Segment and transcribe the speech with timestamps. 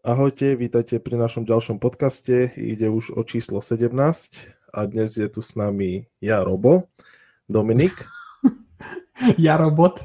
[0.00, 2.56] Ahojte, vítajte pri našom ďalšom podcaste.
[2.56, 3.92] Ide už o číslo 17
[4.72, 6.88] a dnes je tu s nami ja, Robo,
[7.44, 7.92] Dominik.
[9.36, 10.00] ja, Robot.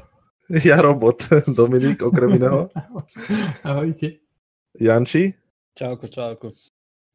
[0.52, 2.68] Ja, Robot, Dominik, okrem iného.
[3.64, 4.20] Ahojte.
[4.76, 5.32] Janči.
[5.72, 6.52] Čauko, čauko.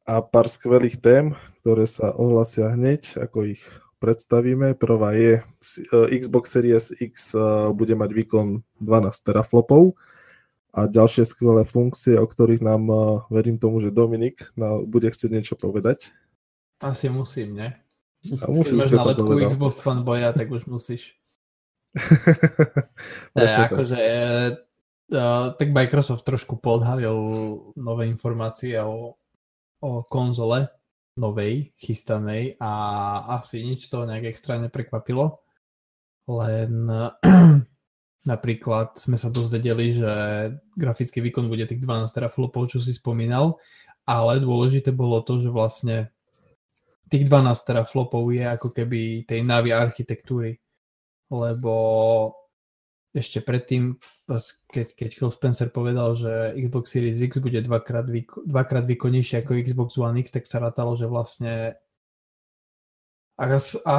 [0.09, 3.61] A pár skvelých tém, ktoré sa ohlasia hneď, ako ich
[4.01, 4.73] predstavíme.
[4.73, 5.41] Prvá je e,
[6.17, 9.93] Xbox Series X e, bude mať výkon 12 teraflopov
[10.71, 15.31] a ďalšie skvelé funkcie, o ktorých nám, uh, verím tomu, že Dominik na, bude chcieť
[15.31, 16.15] niečo povedať.
[16.79, 17.69] Asi musím, ne?
[18.39, 21.19] A musíš, Keď máš na lepku Xbox fanboya, tak už musíš.
[23.35, 23.99] ne, akože,
[25.11, 27.17] uh, tak Microsoft trošku podhalil
[27.75, 29.19] nové informácie o,
[29.83, 30.71] o konzole
[31.19, 32.71] novej, chystanej a
[33.41, 35.43] asi nič toho nejak extra neprekvapilo.
[36.31, 36.87] Len
[38.21, 40.11] Napríklad sme sa dozvedeli, že
[40.77, 43.57] grafický výkon bude tých 12 teraflopov, čo si spomínal,
[44.05, 46.13] ale dôležité bolo to, že vlastne
[47.09, 50.61] tých 12 teraflopov je ako keby tej Navi architektúry,
[51.33, 51.73] lebo
[53.11, 53.99] ešte predtým,
[54.71, 59.59] keď, keď Phil Spencer povedal, že Xbox Series X bude dvakrát, výko, dvakrát výkonnejšie ako
[59.59, 61.75] Xbox One X, tak sa rátalo, že vlastne
[63.39, 63.45] a,
[63.87, 63.95] a,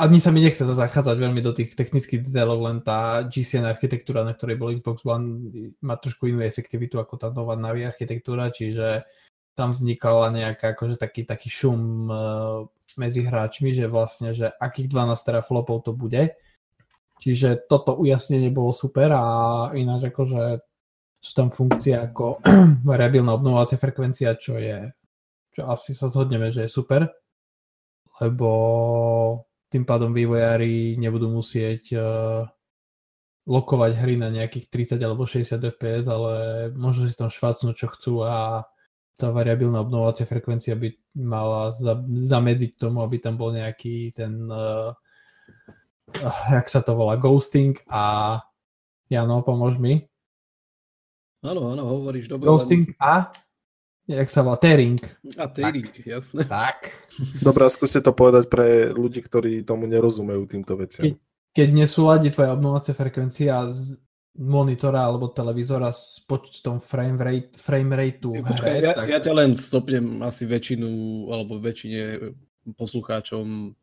[0.00, 4.32] ani sa mi nechce zachádzať veľmi do tých technických detailov, len tá GCN architektúra, na
[4.32, 5.52] ktorej bol Xbox One,
[5.84, 9.04] má trošku inú efektivitu ako tá nová Navi architektúra, čiže
[9.52, 12.64] tam vznikala nejaká akože taký, taký šum uh,
[12.96, 16.32] medzi hráčmi, že vlastne, že akých 12 teraflopov to bude.
[17.20, 19.24] Čiže toto ujasnenie bolo super a
[19.76, 20.64] ináč akože
[21.22, 22.40] sú tam funkcie ako
[22.88, 24.90] variabilná obnovovacia frekvencia, čo je,
[25.52, 27.21] čo asi sa zhodneme, že je super
[28.20, 28.50] lebo
[29.72, 32.44] tým pádom vývojári nebudú musieť uh,
[33.48, 36.32] lokovať hry na nejakých 30 alebo 60 fps, ale
[36.76, 38.68] môžu si tam švácnúť, čo chcú a
[39.16, 44.92] tá variabilná obnovovacia frekvencia by mala za, zamedziť tomu, aby tam bol nejaký ten, uh,
[46.52, 48.38] jak sa to volá, ghosting a
[49.12, 50.08] Jano, pomôž mi.
[51.44, 52.48] Áno, áno, hovoríš dobre.
[52.48, 53.28] Ghosting a
[54.10, 54.58] Jak sa volá?
[54.58, 54.98] Tearing.
[55.38, 56.06] A tearing, tak.
[56.06, 56.42] jasné.
[56.50, 56.78] Tak.
[57.38, 61.06] Dobrá, skúste to povedať pre ľudí, ktorí tomu nerozumejú týmto veciam.
[61.06, 61.14] Keď,
[61.54, 63.94] keď nesúladí tvoja obnovacia frekvencia z
[64.32, 69.06] monitora alebo televízora s počtom frame rate, frame rateu v hre, ja, tak...
[69.06, 70.88] ja ťa len stopnem asi väčšinu,
[71.30, 72.32] alebo väčšine
[72.74, 73.76] poslucháčom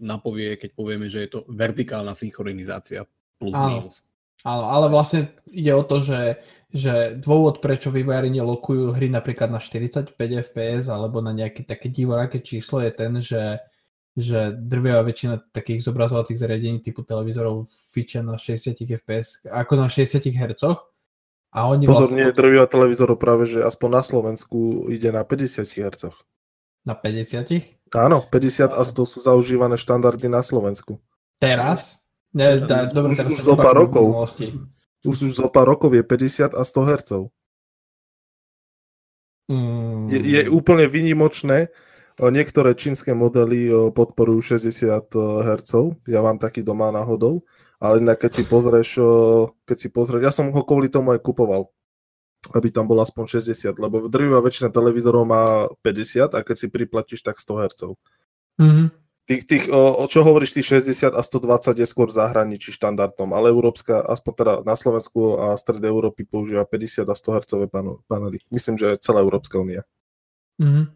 [0.00, 3.04] napovie, keď povieme, že je to vertikálna synchronizácia
[3.36, 3.68] plus Áno.
[3.68, 4.04] minus.
[4.46, 6.38] Áno, ale vlastne ide o to, že,
[6.70, 12.38] že dôvod, prečo vývojári nelokujú hry napríklad na 45 fps alebo na nejaké také divoráke
[12.38, 13.58] číslo je ten, že,
[14.14, 20.22] že drvia väčšina takých zobrazovacích zariadení typu televízorov fičia na 60 fps, ako na 60
[20.30, 20.62] Hz.
[21.50, 22.22] A oni Pozor, vlastne...
[22.22, 26.14] nie, drvia televízorov práve, že aspoň na Slovensku ide na 50 Hz.
[26.86, 27.90] Na 50?
[27.98, 31.02] Áno, 50 a 100 sú zaužívané štandardy na Slovensku.
[31.42, 31.98] Teraz?
[32.36, 34.28] Ne, dá, dobre, už, už zo pár rokov.
[35.08, 37.10] Už, už zo pár rokov je 50 a 100 Hz.
[39.48, 40.12] Mm.
[40.12, 41.72] Je, je úplne vynimočné.
[42.20, 45.72] Niektoré čínske modely podporujú 60 Hz.
[46.04, 47.40] Ja mám taký doma náhodou.
[47.80, 49.00] Ale keď si pozrieš,
[49.64, 51.72] keď si pozrieš, ja som ho kvôli tomu aj kupoval
[52.54, 57.26] aby tam bolo aspoň 60, lebo drvivá väčšina televízorov má 50 a keď si priplatíš,
[57.26, 57.80] tak 100 Hz.
[58.60, 58.86] Mm-hmm.
[59.26, 63.50] Tých, tých, o, čo hovoríš, tých 60 a 120 je skôr v zahraničí štandardnom, ale
[63.50, 67.52] európska, aspoň teda na Slovensku a stred Európy používa 50 a 100 Hz
[68.06, 68.38] panely.
[68.54, 69.82] Myslím, že celá Európska únia.
[70.62, 70.86] Mm-hmm.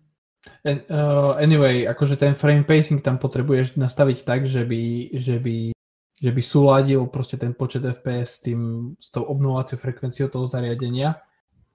[1.43, 5.75] Anyway, akože ten frame pacing tam potrebuješ nastaviť tak, že by, že by,
[6.23, 11.19] že by súladil proste ten počet FPS s, tým, s tou obnováciou frekvenciou toho zariadenia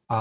[0.06, 0.20] a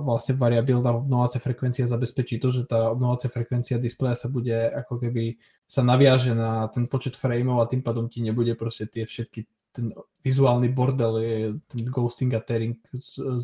[0.00, 5.36] vlastne variabilná obnovacia frekvencia zabezpečí to, že tá obnovacia frekvencia displeja sa bude ako keby
[5.68, 9.92] sa naviaže na ten počet frameov a tým pádom ti nebude proste tie všetky ten
[10.24, 11.38] vizuálny bordel, je
[11.68, 12.80] ten ghosting a tearing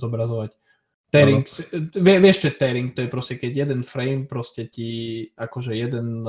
[0.00, 0.56] zobrazovať.
[1.12, 1.46] Tearing,
[2.00, 6.24] vie, vieš čo tearing, to je proste keď jeden frame proste ti akože jeden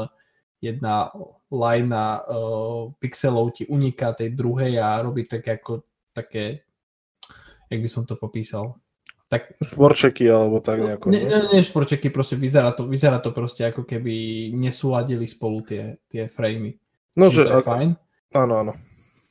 [0.59, 1.09] jedna
[1.47, 5.85] lajna uh, pixelov ti uniká tej druhej a robí také ako
[6.15, 6.63] také,
[7.71, 8.79] jak by som to popísal,
[9.25, 9.57] tak...
[9.57, 11.09] Štvorčeky alebo tak nejako.
[11.09, 15.97] Nie, nie, nie štvorčeky, proste vyzerá to, vyzerá to proste ako keby nesúladili spolu tie,
[16.09, 16.77] tie framey.
[17.17, 17.45] No, že...
[17.49, 17.65] To je ak...
[17.65, 17.89] fajn.
[18.35, 18.73] Áno, áno.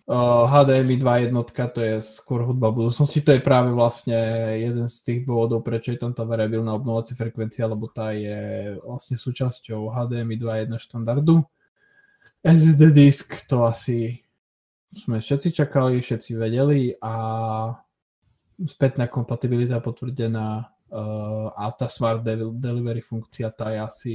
[0.04, 4.12] Uh, HDMI 2 jednotka, to je skôr hudba budúcnosti, to je práve vlastne
[4.60, 9.16] jeden z tých dôvodov, prečo je tam tá variabilná obnovacia frekvencia, lebo tá je vlastne
[9.16, 10.36] súčasťou HDMI
[10.68, 11.40] 2.1 štandardu.
[12.44, 14.20] SSD disk, to asi
[14.92, 17.14] sme všetci čakali, všetci vedeli a
[18.62, 22.22] spätná kompatibilita potvrdená uh, a tá Smart
[22.58, 24.14] Delivery funkcia tá je asi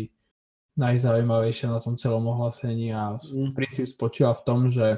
[0.79, 3.51] najzaujímavejšia na tom celom ohlásení a mm.
[3.51, 4.95] princíp spočíva v tom, že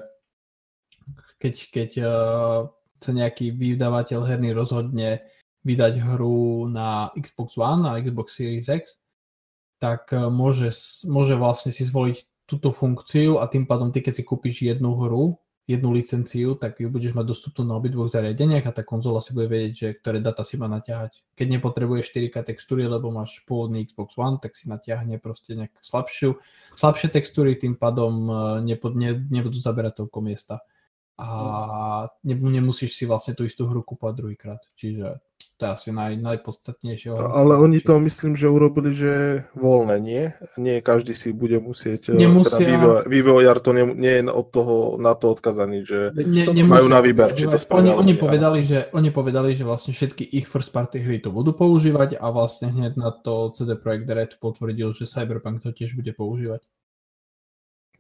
[1.42, 2.70] keď, keď uh,
[3.02, 5.26] sa nejaký vydávateľ herný rozhodne
[5.66, 9.02] vydať hru na Xbox One, na Xbox Series X,
[9.82, 10.70] tak uh, môže,
[11.10, 15.42] môže vlastne si zvoliť túto funkciu a tým pádom ty, keď si kúpiš jednu hru,
[15.70, 19.48] jednu licenciu, tak ju budeš mať dostupnú na obidvoch zariadeniach a tá konzola si bude
[19.48, 21.22] vedieť, že ktoré data si má naťahať.
[21.38, 26.42] Keď nepotrebuješ 4K textúry, lebo máš pôvodný Xbox One, tak si natiahne proste nejak slabšiu,
[26.74, 28.34] slabšie textúry, tým pádom e,
[28.74, 30.66] nepod, ne, nebudú zaberať toľko miesta.
[31.22, 31.30] A
[32.26, 34.62] ne, nemusíš si vlastne tú istú hru kúpať druhýkrát.
[34.74, 35.22] Čiže
[35.62, 37.14] to je asi naj, najpodstatnejšie.
[37.14, 40.24] Ale oni to myslím, že urobili, že voľné, nie?
[40.58, 42.10] Nie každý si bude musieť...
[42.10, 42.58] Eh, Nemusia...
[42.58, 46.98] Teda vývojár to nie, nie je od toho, na to odkazaný, že ne, majú na
[46.98, 47.94] výber, či to spravia.
[47.94, 51.54] Oni, oni, povedali, že, oni povedali, že vlastne všetky ich first party hry to budú
[51.54, 56.10] používať a vlastne hneď na to CD Projekt Red potvrdil, že Cyberpunk to tiež bude
[56.18, 56.66] používať.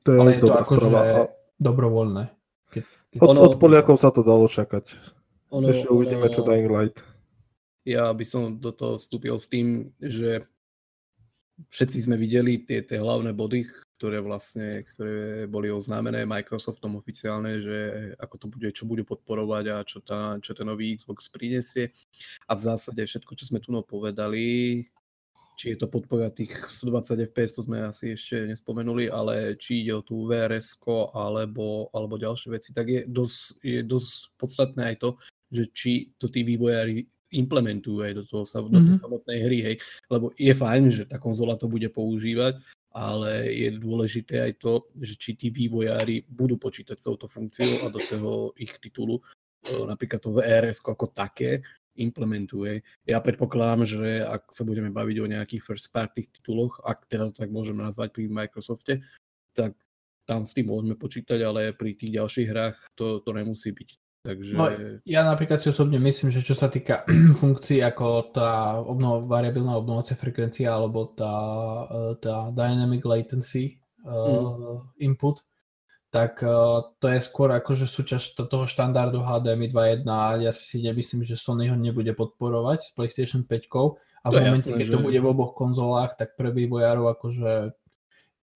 [0.09, 0.89] To je Ale je to akože
[1.61, 2.33] dobrovoľné.
[2.73, 2.83] Keď,
[3.13, 3.19] keď...
[3.21, 4.97] Od, od Poliakov sa to dalo čakať.
[5.53, 6.33] Ono, Ešte uvidíme, ono...
[6.33, 7.10] čo Dying Light
[7.85, 10.45] ja by som do toho vstúpil s tým, že
[11.69, 13.69] všetci sme videli tie, tie hlavné body,
[14.01, 17.79] ktoré vlastne, ktoré boli oznámené Microsoftom oficiálne, že
[18.17, 21.93] ako to bude, čo bude podporovať a čo, tá, čo ten nový Xbox prinesie.
[22.49, 24.81] A v zásade všetko, čo sme tu povedali,
[25.53, 29.93] či je to podpora tých 120 fps, to sme asi ešte nespomenuli, ale či ide
[29.93, 30.81] o tú VRS
[31.13, 34.09] alebo, alebo ďalšie veci, tak je dosť, je dosť
[34.41, 35.09] podstatné aj to,
[35.53, 39.01] že či to tí vývojári implementujú aj do, toho, do tej mm-hmm.
[39.01, 39.75] samotnej hry, hej.
[40.11, 42.59] Lebo je fajn, že tá konzola to bude používať,
[42.91, 47.87] ale je dôležité aj to, že či tí vývojári budú počítať s touto funkciou a
[47.87, 49.23] do toho ich titulu
[49.69, 51.61] napríklad to VRS ako také
[51.99, 52.81] implementuje.
[53.05, 57.45] Ja predpokladám, že ak sa budeme baviť o nejakých first party tituloch, ak teda to
[57.45, 59.03] tak môžeme nazvať pri Microsofte,
[59.51, 59.75] tak
[60.25, 64.00] tam s tým môžeme počítať, ale pri tých ďalších hrách to, to nemusí byť.
[64.21, 64.53] Takže...
[64.53, 64.69] No,
[65.01, 67.01] ja napríklad si osobne myslím, že čo sa týka
[67.41, 71.33] funkcií ako tá obnov, variabilná obnovacia frekvencia alebo tá,
[71.89, 75.01] e, tá dynamic latency uh, mm.
[75.01, 75.41] input,
[76.13, 81.25] tak uh, to je skôr akože súčasť toho štandardu HDMI 2.1 a ja si nemyslím,
[81.25, 83.49] že Sony ho nebude podporovať s PlayStation 5
[84.21, 84.93] a v momente, jasné, keď že...
[84.93, 87.73] to bude v oboch konzolách, tak pre vývojárov akože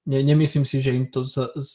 [0.05, 1.71] ne, nemyslím si, že im to z, z,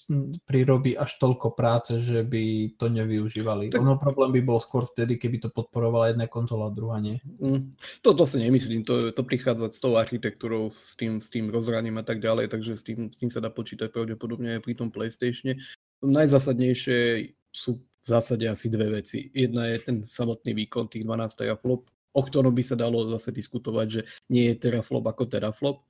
[0.47, 3.75] prirobí až toľko práce, že by to nevyužívali.
[3.75, 3.83] Tak...
[3.83, 7.19] Ono problém by bol skôr vtedy, keby to podporovala jedna konzola a druhá nie.
[7.43, 11.51] Mm, to, to si nemyslím, to, to prichádza s tou architektúrou, s tým, s tým
[11.51, 14.75] rozhraním a tak ďalej, takže s tým, s tým sa dá počítať pravdepodobne aj pri
[14.79, 15.59] tom PlayStatione.
[16.01, 19.29] Najzásadnejšie sú v zásade asi dve veci.
[19.35, 21.85] Jedna je ten samotný výkon tých 12 teraflop,
[22.17, 24.01] o ktorom by sa dalo zase diskutovať, že
[24.33, 25.85] nie je teraflop ako teraflop,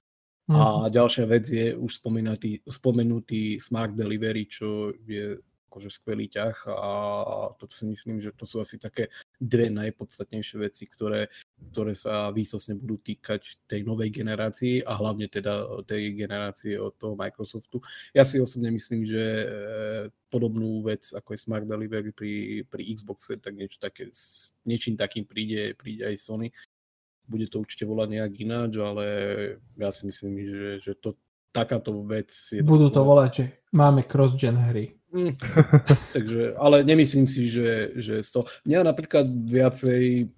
[0.50, 0.58] Mm.
[0.58, 5.38] A ďalšia vec je už spomenutý, spomenutý Smart Delivery, čo je
[5.70, 6.90] akože skvelý ťah a
[7.54, 9.06] to si myslím, že to sú asi také
[9.38, 11.30] dve najpodstatnejšie veci, ktoré,
[11.70, 17.14] ktoré sa výsosne budú týkať tej novej generácii a hlavne teda tej generácie od toho
[17.14, 17.78] Microsoftu.
[18.10, 19.46] Ja si osobne myslím, že e,
[20.26, 24.10] podobnú vec ako je Smart Delivery pri, pri Xboxe, tak niečo také,
[24.66, 26.50] niečím takým príde, príde aj Sony
[27.30, 29.04] bude to určite volať nejak ináč, ale
[29.78, 31.14] ja si myslím, že, že to,
[31.54, 32.62] takáto vec je...
[32.62, 34.98] Budú to volať, že máme cross-gen hry.
[35.14, 35.34] Mm.
[36.16, 38.44] Takže, ale nemyslím si, že, že z toho...
[38.66, 40.30] Mňa napríklad viacej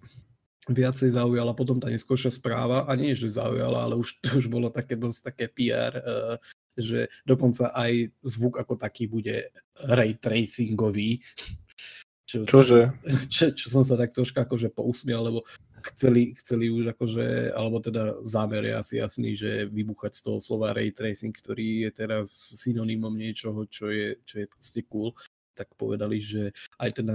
[0.71, 4.71] viacej zaujala potom tá neskôršia správa, a nie, že zaujala, ale už to už bolo
[4.71, 6.37] také dosť také PR, uh, eh,
[6.79, 9.51] že dokonca aj zvuk ako taký bude
[9.83, 11.19] ray tracingový.
[12.31, 12.95] Čo, Čože?
[13.35, 15.45] Čo, čo som sa tak troška akože pousmial, lebo
[15.91, 20.71] chceli, chceli už akože, alebo teda zámer je asi jasný, že vybuchať z toho slova
[20.71, 25.11] ray tracing, ktorý je teraz synonymom niečoho, čo je, čo je proste cool,
[25.53, 27.09] tak povedali, že aj ten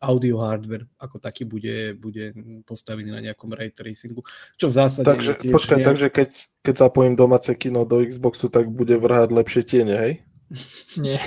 [0.00, 2.36] audio hardware ako taký bude, bude
[2.68, 4.20] postavený na nejakom ray tracingu,
[4.60, 5.08] čo v zásade...
[5.08, 5.88] Takže, počkaj, nejak...
[5.88, 10.14] takže keď, keď zapojím domáce kino do Xboxu, tak bude vrhať lepšie tiene, hej?
[11.04, 11.18] Nie.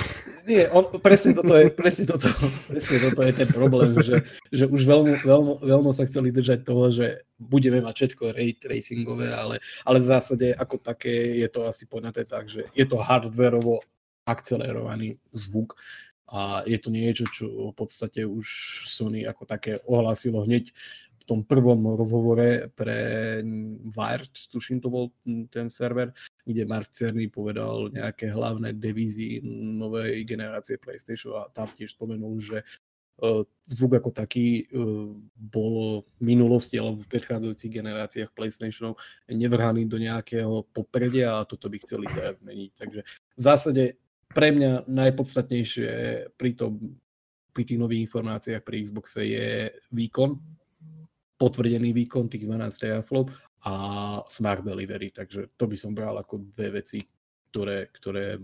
[0.48, 2.32] Nie, on, presne, toto je, presne, toto,
[2.72, 6.88] presne toto je ten problém, že, že už veľmi, veľmi, veľmi sa chceli držať toho,
[6.88, 11.84] že budeme mať všetko ray tracingové, ale, ale v zásade ako také je to asi
[11.84, 13.84] poňaté tak, že je to hardwareovo
[14.24, 15.76] akcelerovaný zvuk
[16.28, 18.48] a je to niečo, čo v podstate už
[18.84, 20.76] Sony ako také ohlasilo hneď
[21.28, 23.00] tom prvom rozhovore pre
[23.92, 25.12] Wired, tuším to bol
[25.52, 26.16] ten server,
[26.48, 29.44] kde Mark Cerny povedal nejaké hlavné devízy
[29.76, 32.64] novej generácie PlayStation a tam tiež spomenul, že
[33.66, 34.70] zvuk ako taký
[35.34, 41.82] bol v minulosti alebo v predchádzajúcich generáciách PlayStationov nevrhaný do nejakého popredia a toto by
[41.82, 42.72] chceli teraz zmeniť.
[42.78, 43.02] Takže
[43.36, 43.84] v zásade
[44.30, 45.90] pre mňa najpodstatnejšie
[46.38, 46.78] pri, tom,
[47.58, 50.38] pri tých nových informáciách pri Xboxe je výkon,
[51.38, 53.30] potvrdený výkon tých 12 teraflop
[53.64, 53.74] a
[54.28, 55.14] smart delivery.
[55.14, 57.06] Takže to by som bral ako dve veci,
[57.54, 58.38] ktoré, ktoré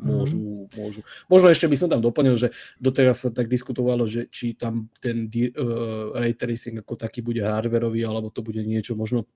[0.00, 0.76] môžu, mm.
[0.76, 1.00] môžu.
[1.28, 2.48] Možno ešte by som tam doplnil, že
[2.80, 8.04] doteraz sa tak diskutovalo, že či tam ten uh, ray tracing ako taký bude hardwareový,
[8.04, 9.28] alebo to bude niečo možno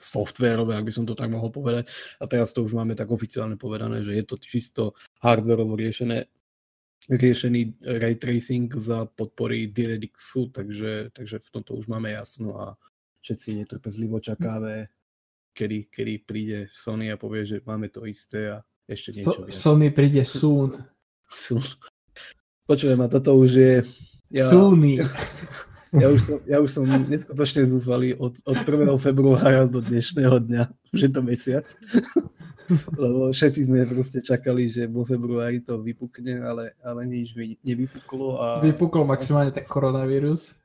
[0.00, 1.86] softwareové, ak by som to tak mohol povedať.
[2.18, 4.82] A teraz to už máme tak oficiálne povedané, že je to čisto
[5.22, 6.26] hardwareovo riešené
[7.10, 12.66] riešený ray tracing za podpory DirectXu, takže, takže v tomto už máme jasno a
[13.22, 14.90] všetci netrpezlivo čakáme
[15.54, 19.54] kedy, kedy príde Sony a povie, že máme to isté a ešte niečo so, viac.
[19.54, 20.70] Sony príde soon.
[21.28, 21.64] soon.
[22.64, 23.74] Počujem, a toto už je...
[24.32, 24.98] Ja, Sony.
[25.92, 28.88] Ja už som, ja už som neskutočne zúfalý od, od 1.
[28.96, 31.68] februára do dnešného dňa, že to mesiac.
[33.02, 38.40] Lebo všetci sme proste čakali, že vo februári to vypukne, ale, ale nič nevypuklo.
[38.40, 38.46] A...
[38.64, 40.56] Vypukol maximálne ten koronavírus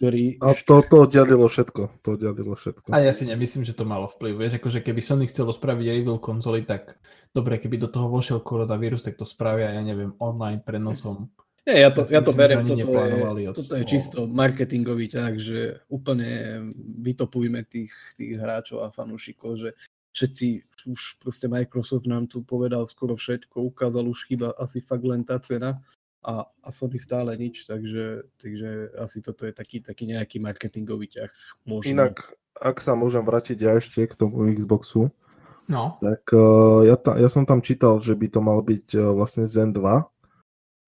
[0.00, 0.40] ktorý...
[0.40, 2.00] A to, to oddialilo všetko.
[2.00, 2.88] To oddialilo všetko.
[2.88, 4.32] A ja si nemyslím, že to malo vplyv.
[4.32, 6.96] Vieš, akože keby Sony chcelo spraviť reveal konzoly, tak
[7.36, 11.28] dobre, keby do toho vošiel koronavírus, tak to spravia, ja neviem, online prenosom.
[11.68, 15.58] Nie, ja to, ja, ja to beriem, toto, je, toto je čisto marketingový ťah, že
[15.92, 16.60] úplne
[17.04, 19.70] vytopujme tých, tých hráčov a fanúšikov, že
[20.16, 20.46] všetci,
[20.88, 25.36] už proste Microsoft nám tu povedal skoro všetko, ukázal už chyba asi fakt len tá
[25.36, 25.84] cena
[26.24, 31.32] a, a Sony stále nič, takže, takže asi toto je taký, taký nejaký marketingový ťah.
[31.68, 31.92] Možno.
[31.92, 32.24] Inak,
[32.56, 35.12] ak sa môžem vrátiť ja ešte k tomu Xboxu,
[35.68, 36.00] no.
[36.00, 39.44] tak uh, ja, ta, ja som tam čítal, že by to mal byť uh, vlastne
[39.44, 39.80] Zen 2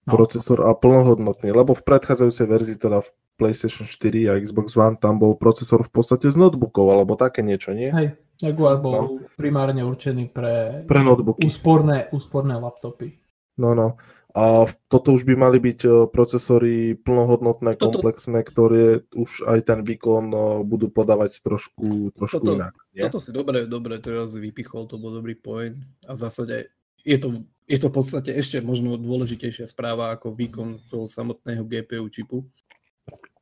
[0.06, 0.10] no.
[0.10, 5.18] procesor a plnohodnotný, lebo v predchádzajúcej verzii, teda v PlayStation 4 a Xbox One, tam
[5.18, 7.90] bol procesor v podstate z notebookov, alebo také niečo, nie?
[7.90, 9.04] Hej, Jaguar bol no.
[9.38, 11.46] primárne určený pre, pre notebooky.
[11.46, 13.18] Úsporné, úsporné laptopy.
[13.58, 14.00] No, no.
[14.32, 19.80] A toto už by mali byť e, procesory plnohodnotné, toto, komplexné, ktoré už aj ten
[19.84, 22.72] výkon e, budú podávať trošku, trošku toto, inak.
[22.96, 23.12] Nie?
[23.12, 25.76] Toto si dobre, dobre teraz vypichol, to bol dobrý point.
[26.08, 26.72] A v zásade
[27.04, 32.04] je to, je to v podstate ešte možno dôležitejšia správa ako výkon toho samotného GPU
[32.12, 32.44] čipu,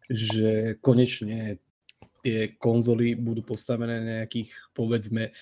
[0.07, 1.59] že konečne
[2.23, 5.35] tie konzoly budú postavené na nejakých, povedzme,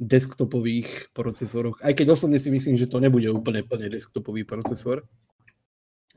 [0.00, 5.04] desktopových procesoroch, aj keď osobne si myslím, že to nebude úplne plne desktopový procesor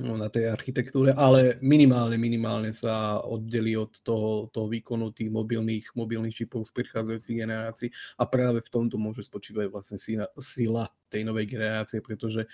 [0.01, 6.33] na tej architektúre, ale minimálne, minimálne sa oddelí od toho, toho výkonu tých mobilných, mobilných
[6.33, 11.45] čipov z prichádzajúcich generácií a práve v tomto môže spočívať vlastne sila, sila tej novej
[11.45, 12.50] generácie, pretože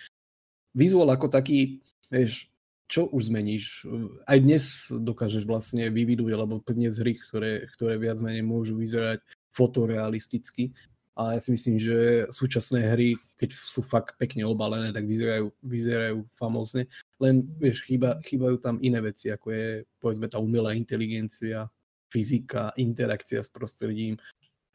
[0.75, 1.79] vizuál ako taký,
[2.12, 2.51] vieš,
[2.89, 3.86] čo už zmeníš?
[4.25, 10.75] Aj dnes dokážeš vlastne vyvidúť alebo priniesť hry, ktoré, ktoré viac menej môžu vyzerať fotorealisticky
[11.20, 11.98] a ja si myslím, že
[12.32, 16.88] súčasné hry, keď sú fakt pekne obalené, tak vyzerajú, vyzerajú famózne.
[17.20, 19.68] Len, vieš, chýba, chýbajú tam iné veci, ako je,
[20.00, 21.68] povedzme, tá umelá inteligencia,
[22.08, 24.16] fyzika, interakcia s prostredím.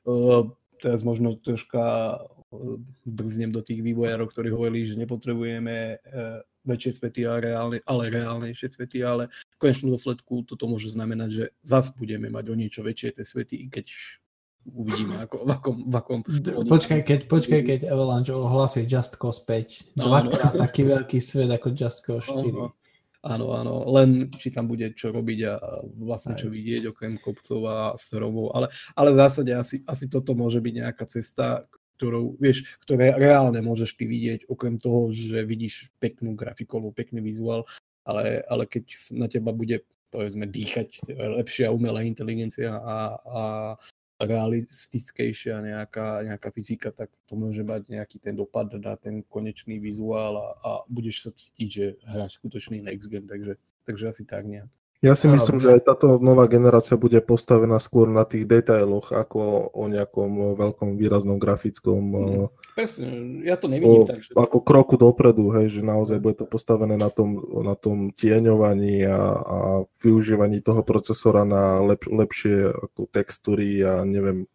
[0.04, 0.52] Uh,
[0.84, 1.80] teraz možno troška
[2.20, 2.76] uh,
[3.08, 8.68] brznem do tých vývojárov, ktorí hovorili, že nepotrebujeme uh, väčšie svety, ale, reálne, ale reálnejšie
[8.68, 13.16] svety, ale v konečnom dôsledku toto môže znamenať, že zas budeme mať o niečo väčšie
[13.16, 13.88] tie svety, keď
[14.72, 15.76] uvidíme, ako, v akom...
[15.84, 16.20] V akom
[16.64, 20.00] počkaj, keď, počkaj, keď Avalanche ohlasí Just Cause 5.
[20.00, 22.40] Dvakrát taký veľký svet ako Just Cause 4.
[22.40, 22.72] Áno,
[23.24, 25.52] áno, áno, len či tam bude čo robiť a
[25.96, 30.60] vlastne čo vidieť okrem kopcov a strovov, ale, ale v zásade asi, asi toto môže
[30.60, 31.64] byť nejaká cesta,
[31.96, 37.64] ktorou, vieš, ktoré reálne môžeš ty vidieť, okrem toho, že vidíš peknú grafiku pekný vizuál,
[38.04, 38.84] ale, ale keď
[39.16, 41.10] na teba bude povedzme dýchať
[41.42, 43.42] lepšia umelá inteligencia a, a
[44.24, 50.36] realistickejšia nejaká, nejaká fyzika, tak to môže mať nejaký ten dopad na ten konečný vizuál
[50.36, 54.70] a, a budeš sa cítiť, že hráš skutočný next gen, takže, takže asi tak nejak.
[55.04, 59.68] Ja si myslím, že aj táto nová generácia bude postavená skôr na tých detailoch, ako
[59.76, 62.00] o nejakom veľkom výraznom grafickom...
[62.00, 63.06] Mm, presne,
[63.44, 64.24] ja to nevidím o, tak.
[64.24, 64.32] Že...
[64.32, 69.20] Ako kroku dopredu, hej, že naozaj bude to postavené na tom, na tom tieňovaní a,
[69.44, 69.58] a
[70.00, 74.48] využívaní toho procesora na lep, lepšie ako textúry a neviem,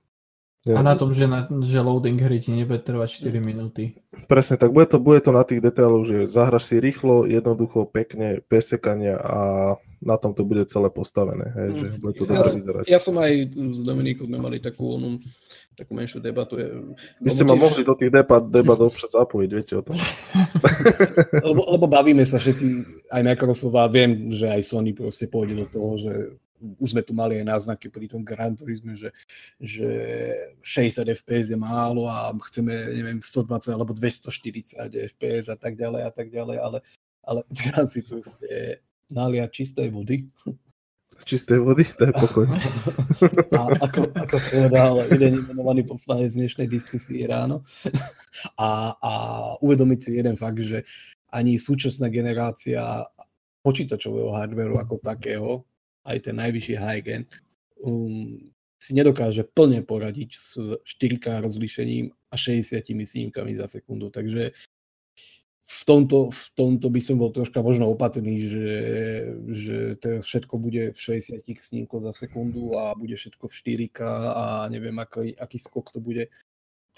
[0.67, 3.95] a na tom, že, na, že loading hry ti nebude trvať 4 minúty.
[4.27, 8.43] Presne, tak bude to, bude to na tých detailoch, že zahraš si rýchlo, jednoducho, pekne,
[8.43, 9.39] bez sekania a
[10.03, 11.47] na tom to bude celé postavené.
[11.55, 12.83] Hej, že bude to ja, vyzerať.
[12.91, 15.23] ja som aj s Dominikou sme mali takú onú,
[15.79, 16.59] takú menšiu debatu.
[17.23, 17.63] Vy ste ma tiež...
[17.63, 19.95] mohli do tých debat, debat občas zapojiť, viete o tom.
[21.47, 22.65] lebo, lebo bavíme sa všetci,
[23.15, 26.13] aj Microsoft a viem, že aj Sony proste pôjde do toho, že
[26.79, 29.15] už sme tu mali aj náznaky pri tom Gran Turisme, že,
[29.59, 29.89] že
[30.61, 34.77] 60 FPS je málo a chceme, neviem, 120 alebo 240
[35.15, 36.77] FPS a tak ďalej a tak ďalej, ale,
[37.23, 40.29] ale teraz si proste nalia čisté vody.
[41.27, 42.47] Čisté vody, to je pokoj.
[43.59, 47.67] A ako, ako povedal jeden menovaný poslanec z dnešnej diskusie ráno
[48.55, 49.11] a, a
[49.59, 50.87] uvedomiť si jeden fakt, že
[51.27, 53.03] ani súčasná generácia
[53.59, 55.67] počítačového hardwareu ako takého
[56.09, 57.29] aj ten najvyšší high-end,
[57.85, 58.49] um,
[58.79, 64.09] si nedokáže plne poradiť s 4K rozlíšením a 60 snímkami za sekundu.
[64.09, 64.55] Takže
[65.69, 68.71] v tomto, v tomto by som bol troška možno opatrný, že,
[69.53, 73.99] že to všetko bude v 60 snímkoch za sekundu a bude všetko v 4K
[74.33, 76.25] a neviem, aký, aký skok to bude.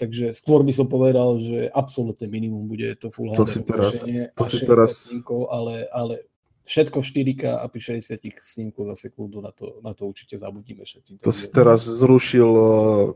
[0.00, 3.94] Takže skôr by som povedal, že absolútne minimum bude to Full to HD si teraz,
[4.32, 4.90] to si teraz...
[5.12, 6.31] snímkov, ale, ale
[6.62, 11.22] všetko 4K a pri 60 snímkov za sekundu, na to, na to určite zabudíme všetci.
[11.22, 13.14] To si teraz zrušil uh,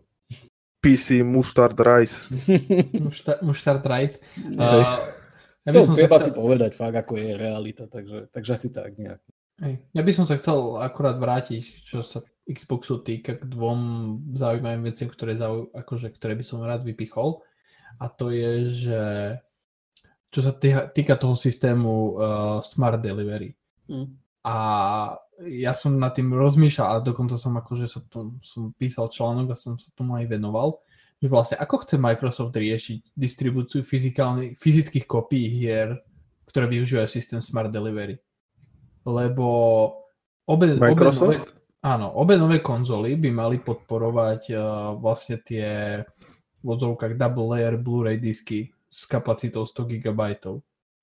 [0.82, 2.30] PC Mustard Rice.
[3.46, 4.18] Mustard Rice.
[4.54, 4.98] Uh,
[5.66, 6.26] ja by to som treba chcel...
[6.30, 9.22] si povedať fakt, ako je realita, takže, takže asi tak nejak.
[9.96, 13.80] Ja by som sa chcel akurát vrátiť, čo sa Xboxu týka k dvom
[14.36, 17.42] zaujímavým veciam, ktoré, zau, akože, ktoré by som rád vypichol.
[17.96, 19.00] A to je, že
[20.36, 22.12] čo sa týka, týka toho systému uh,
[22.60, 23.56] Smart Delivery.
[23.88, 24.20] Mm.
[24.44, 24.56] A
[25.48, 29.56] ja som nad tým rozmýšľal a dokonca som akože sa tom, som písal článok a
[29.56, 30.84] som sa tomu aj venoval,
[31.16, 33.80] že vlastne ako chce Microsoft riešiť distribúciu
[34.60, 35.96] fyzických kopií hier,
[36.52, 38.20] ktoré využívajú systém Smart Delivery.
[39.08, 39.48] Lebo
[40.44, 41.40] obe, obe nové,
[41.80, 44.60] áno, obe nové konzoly by mali podporovať uh,
[45.00, 46.04] vlastne tie
[46.60, 50.20] v odzovkách double layer Blu-ray disky s kapacitou 100 GB,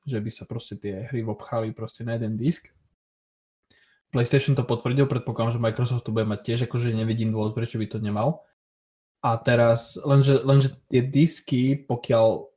[0.09, 2.73] že by sa proste tie hry obchali proste na jeden disk.
[4.10, 7.86] PlayStation to potvrdil, predpokladám, že Microsoft to bude mať tiež, akože nevidím dôvod, prečo by
[7.86, 8.45] to nemal.
[9.21, 12.49] A teraz, lenže, lenže tie disky, pokiaľ,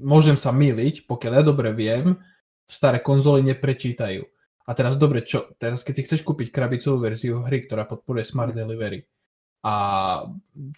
[0.00, 2.20] môžem sa myliť, pokiaľ ja dobre viem,
[2.68, 4.24] staré konzoly neprečítajú.
[4.62, 5.52] A teraz dobre, čo?
[5.58, 9.04] Teraz keď si chceš kúpiť krabicovú verziu hry, ktorá podporuje Smart Delivery,
[9.62, 9.74] a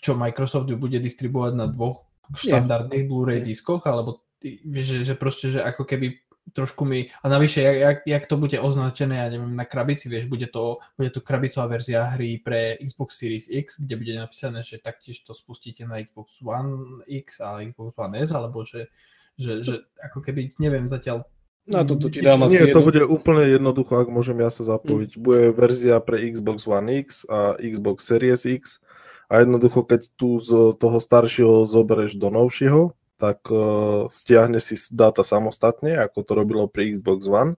[0.00, 5.60] čo Microsoft ju bude distribuovať na dvoch štandardných Blu-ray diskoch, alebo že, že proste, že
[5.60, 9.64] ako keby trošku mi, a navyše, jak, jak, jak to bude označené, ja neviem, na
[9.64, 14.12] krabici, vieš, bude to, bude to krabicová verzia hry pre Xbox Series X, kde bude
[14.12, 18.92] napísané, že taktiež to spustíte na Xbox One X a Xbox One S, alebo že,
[19.40, 21.24] že, že ako keby, neviem zatiaľ,
[21.64, 25.16] na to ti dám asi Nie, to bude úplne jednoducho, ak môžem ja sa zapojiť.
[25.16, 25.20] Mm.
[25.24, 28.84] Bude verzia pre Xbox One X a Xbox Series X
[29.28, 35.22] a jednoducho, keď tu z toho staršieho zoberieš do novšieho, tak uh, stiahne si dáta
[35.22, 37.54] samostatne, ako to robilo pri Xbox One.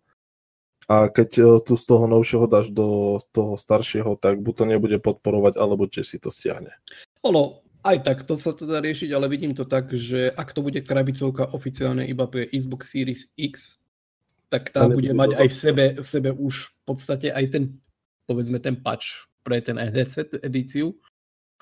[0.87, 4.99] A keď uh, tu z toho novšieho dáš do toho staršieho, tak buď to nebude
[5.03, 6.71] podporovať, alebo tiež si to stiahne.
[7.27, 10.63] Ono, aj tak to sa to dá riešiť, ale vidím to tak, že ak to
[10.63, 13.83] bude krabicovka oficiálne iba pre Xbox Series X,
[14.47, 17.65] tak tá bude mať aj v sebe, v sebe už v podstate aj ten,
[18.31, 20.95] povedzme, ten patch pre ten headset edíciu,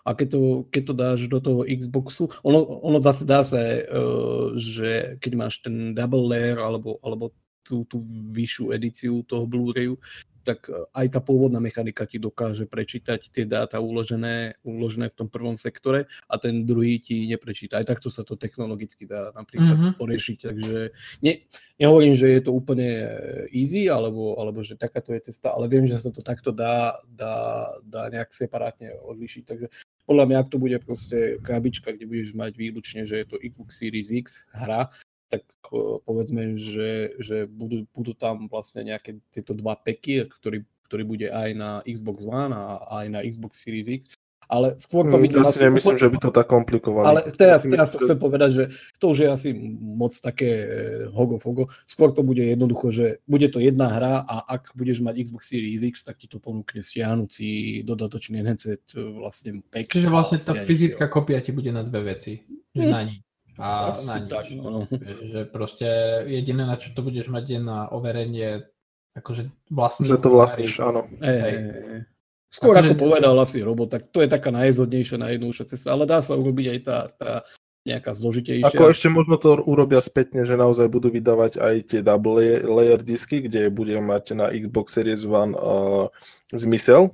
[0.05, 4.53] a keď to, keď to dáš do toho Xboxu, ono, ono zase dá sa, uh,
[4.61, 7.33] že keď máš ten double layer alebo, alebo
[7.65, 9.97] tú, tú vyššiu edíciu toho Blu-rayu,
[10.45, 15.29] tak e, aj tá pôvodná mechanika ti dokáže prečítať tie dáta uložené, uložené v tom
[15.33, 17.81] prvom sektore a ten druhý ti neprečíta.
[17.81, 19.95] Aj takto sa to technologicky dá napríklad mm-hmm.
[19.97, 20.39] poriešiť.
[20.45, 20.79] Takže
[21.25, 21.33] ne,
[21.81, 23.09] nehovorím, že je to úplne
[23.51, 27.73] easy, alebo, alebo že takáto je cesta, ale viem, že sa to takto dá, dá,
[27.81, 29.43] dá nejak separátne odlišiť.
[29.49, 29.67] Takže
[30.05, 33.81] podľa mňa, ak to bude proste krabička, kde budeš mať výlučne, že je to Xbox
[33.81, 34.93] Series X hra,
[35.33, 35.43] tak
[36.05, 41.51] povedzme, že, že budú, budú tam vlastne nejaké tieto dva peky, ktorý, ktorý bude aj
[41.57, 44.13] na Xbox One a aj na Xbox Series X
[44.49, 45.39] ale skôr to hm, vidím...
[45.41, 47.07] Ja si nemyslím, že by to tak komplikovalo.
[47.07, 48.23] Ale teraz, ja teraz myslím, chcem že...
[48.23, 48.65] povedať, že
[49.01, 50.69] to už je asi moc také eh,
[51.11, 51.73] hogo-fogo.
[51.85, 55.83] Skôr to bude jednoducho, že bude to jedna hra a ak budeš mať Xbox Series
[55.83, 59.89] X, tak ti to ponúkne stiahnúci dodatočný headset eh, vlastne pek.
[59.89, 62.45] Čiže vlastne tá fyzická kopia ti bude na dve veci.
[62.75, 62.91] Hm.
[62.91, 63.23] na nič.
[63.55, 64.31] A asi na nič.
[64.35, 64.91] Tak, no.
[65.31, 65.89] Že proste
[66.27, 68.67] jediné, na čo to budeš mať, je na overenie
[69.15, 70.19] akože vlastníctvo.
[70.19, 71.07] Že to vlastníš, áno.
[71.23, 72.01] Ej, ej, ej.
[72.55, 76.39] Skôr ako povedal asi robot, tak to je taká najzhodnejšia, najjednúčia cesta, ale dá sa
[76.39, 77.33] urobiť aj tá, tá
[77.83, 78.71] nejaká zložitejšia.
[78.71, 83.43] Ako ešte možno to urobia spätne, že naozaj budú vydávať aj tie double layer disky,
[83.43, 86.07] kde bude mať na Xbox Series One uh,
[86.55, 87.11] zmysel,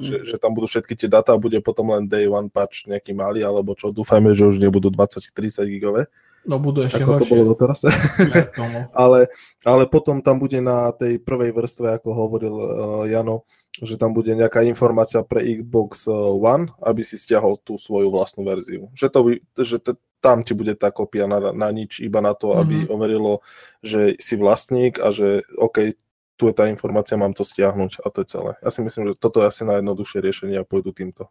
[0.00, 3.12] že, že tam budú všetky tie data a bude potom len day one patch nejaký
[3.12, 6.08] malý, alebo čo, dúfajme, že už nebudú 20-30 gigové.
[6.48, 7.84] No budú ešte ako to bolo doteraz.
[8.96, 9.28] Ale,
[9.60, 12.66] ale potom tam bude na tej prvej vrstve, ako hovoril uh,
[13.04, 13.44] Jano,
[13.76, 18.44] že tam bude nejaká informácia pre Xbox uh, One, aby si stiahol tú svoju vlastnú
[18.48, 18.88] verziu.
[18.96, 19.20] Že, to,
[19.60, 22.88] že t- tam ti bude tá kopia na, na nič, iba na to, aby Mhm.
[22.88, 23.32] overilo,
[23.84, 25.92] že si vlastník a že OK,
[26.40, 28.52] tu je tá informácia, mám to stiahnuť a to je celé.
[28.64, 31.28] Ja si myslím, že toto je asi najjednoduchšie riešenie a pôjdu týmto.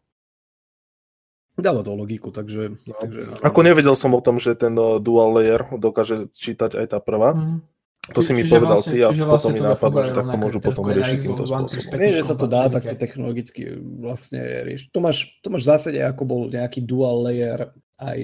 [1.61, 2.75] Dáva to logiku, takže...
[2.87, 2.95] No.
[2.97, 6.99] takže Ako nevedel som o tom, že ten uh, dual layer dokáže čítať aj tá
[7.03, 7.35] prvá.
[7.35, 7.79] Mhm.
[8.09, 10.37] To si mi Čiže povedal vlastne- ty a potom vlastne mi napadlo, že tak to
[10.41, 11.93] môžu potom riešiť týmto spôsobom.
[11.93, 13.61] Vieš, že sa to dá takto technologicky
[14.01, 14.87] vlastne riešiť.
[14.89, 17.69] To máš, to máš v zásade, ako bol nejaký dual layer
[18.01, 18.19] aj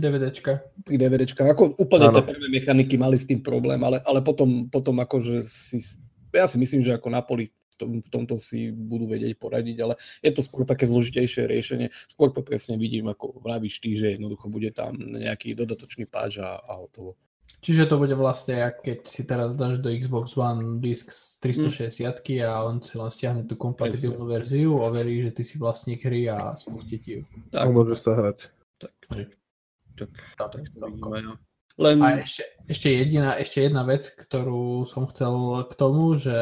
[0.00, 0.64] DVDčka.
[0.80, 1.48] pri DVDčkách.
[1.54, 2.16] Ako úplne Áno.
[2.18, 6.00] tie prvé mechaniky mali s tým problém, ale, ale potom, potom akože si...
[6.34, 9.94] Ja si myslím, že ako na poli tom, v tomto si budú vedieť poradiť, ale
[10.22, 11.88] je to skôr také zložitejšie riešenie.
[12.10, 16.58] Skôr to presne vidím, ako vravíš ty, že jednoducho bude tam nejaký dodatočný páč a,
[16.58, 17.18] a hotovo.
[17.64, 22.44] Čiže to bude vlastne, jak keď si teraz dáš do Xbox One disk z 360
[22.44, 26.52] a on si len stiahne tú kompatibilnú verziu, overí, že ty si vlastník hry a
[26.60, 27.20] spustí ti ju.
[27.48, 28.52] Tak, môžeš sa hrať.
[28.76, 29.28] tak, tak,
[29.96, 30.92] Tak, tak to tak.
[30.92, 31.34] vidíme, no.
[31.74, 36.36] Len, A ešte, ešte, jediná, ešte jedna vec, ktorú som chcel k tomu, že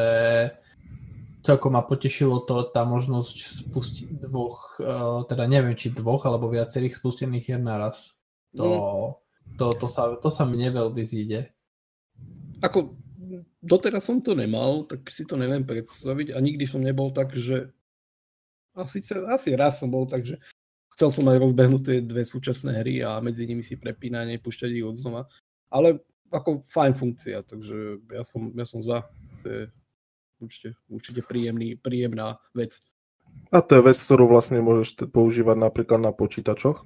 [1.43, 3.35] celkom ma potešilo to, tá možnosť
[3.67, 8.15] spustiť dvoch, eh, teda neviem, či dvoch alebo viacerých spustených hier naraz.
[8.53, 9.17] To,
[9.57, 11.49] to, to, sa, to sa mne veľmi zíde.
[12.61, 12.93] ako
[13.65, 17.73] doteraz som to nemal, tak si to neviem predstaviť a nikdy som nebol tak, že
[18.73, 20.41] a síce asi raz som bol tak, že
[20.97, 24.85] chcel som aj rozbehnúť tie dve súčasné hry a medzi nimi si prepínanie, púšťať ich
[24.85, 25.29] od znova.
[25.69, 26.01] Ale
[26.33, 29.05] ako fajn funkcia, takže ja som, ja som za.
[29.41, 29.61] To je
[30.43, 32.83] určite, určite príjemný, príjemná vec.
[33.49, 36.85] A to je vec, ktorú vlastne môžeš používať napríklad na počítačoch.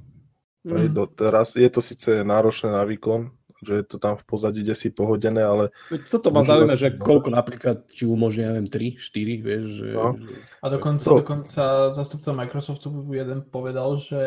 [0.67, 0.91] Mm.
[0.91, 3.31] do, teraz je to síce náročné na výkon,
[3.63, 5.71] že je to tam v pozadí kde si pohodené, ale
[6.11, 10.13] Toto ma zaujíma, že koľko napríklad ti umožňuje, neviem, 3, 4, vieš, že, No.
[10.61, 14.21] A dokonca, To- dokonca zastupca Microsoftu jeden povedal, že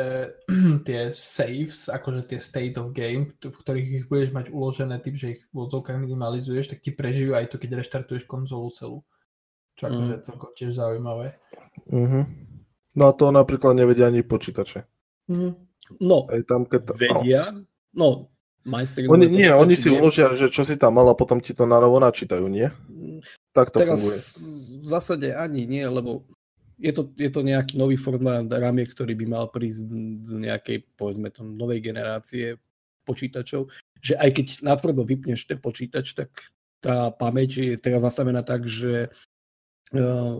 [0.88, 5.38] tie saves, akože tie state of game, v ktorých ich budeš mať uložené typ, že
[5.38, 8.98] ich v odzovkách minimalizuješ, tak ti prežijú aj to, keď reštartuješ konzolu celú.
[9.80, 10.24] Čo akože Mm.
[10.28, 11.26] celkom tiež zaujímavé.
[11.88, 12.24] uh-huh.
[13.00, 14.84] no a to napríklad nevedia ani počítače.
[16.04, 17.00] no, Aj tam, keď to, no.
[17.00, 17.42] vedia,
[17.96, 18.28] no,
[18.68, 19.08] majstri...
[19.08, 21.80] Oni, nie, oni si uložia, že čo si tam mal a potom ti to na
[21.80, 22.68] novo načítajú, nie?
[23.56, 24.18] Tak to Teraz funguje.
[24.84, 26.28] v zásade ani nie, lebo
[26.76, 29.88] je to, je to nejaký nový formát ramiek, ktorý by mal prísť
[30.24, 32.56] z nejakej, povedzme to, novej generácie
[33.08, 33.68] počítačov,
[34.00, 36.30] že aj keď natvrdo vypneš ten počítač, tak
[36.80, 39.12] tá pamäť je teraz nastavená tak, že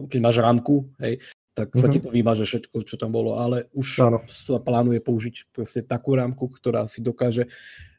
[0.07, 1.19] keď máš rámku, hej,
[1.51, 1.93] tak sa Mhm.
[1.93, 4.19] ti to vymaže všetko, čo tam bolo, ale už Áno.
[4.31, 7.51] sa plánuje použiť proste takú rámku, ktorá si dokáže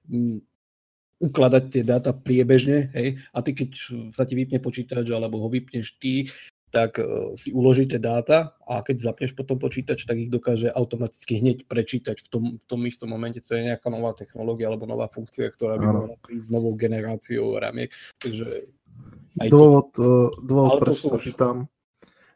[0.08, 0.40] mm,
[1.22, 3.70] ukladať tie dáta priebežne, hej, a ty keď
[4.16, 6.26] sa ti vypne počítač alebo ho vypneš ty,
[6.72, 11.44] tak uh, si uloží tie dáta a keď zapneš potom počítač, tak ich dokáže automaticky
[11.44, 13.44] hneď prečítať v tom, v tom istom momente.
[13.44, 15.94] To je nejaká nová technológia alebo nová funkcia, ktorá by Áno.
[16.08, 17.92] mohla prísť s novou generáciou ramiek.
[18.24, 18.72] Takže
[19.40, 21.72] aj Dôvod, eh, dôvod prečo sa pýtam,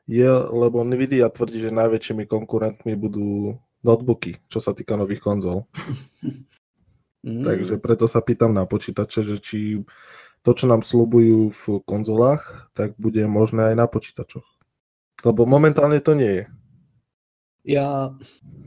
[0.06, 5.66] je, lebo Nvidia tvrdí, že najväčšími konkurentmi budú notebooky, čo sa týka nových konzol.
[7.26, 9.82] mm, Takže preto sa pýtam na počítače, že či
[10.46, 14.46] to, čo nám slúbujú v konzolách, tak bude možné aj na počítačoch.
[15.26, 16.46] Lebo momentálne to nie je.
[17.66, 18.14] ja,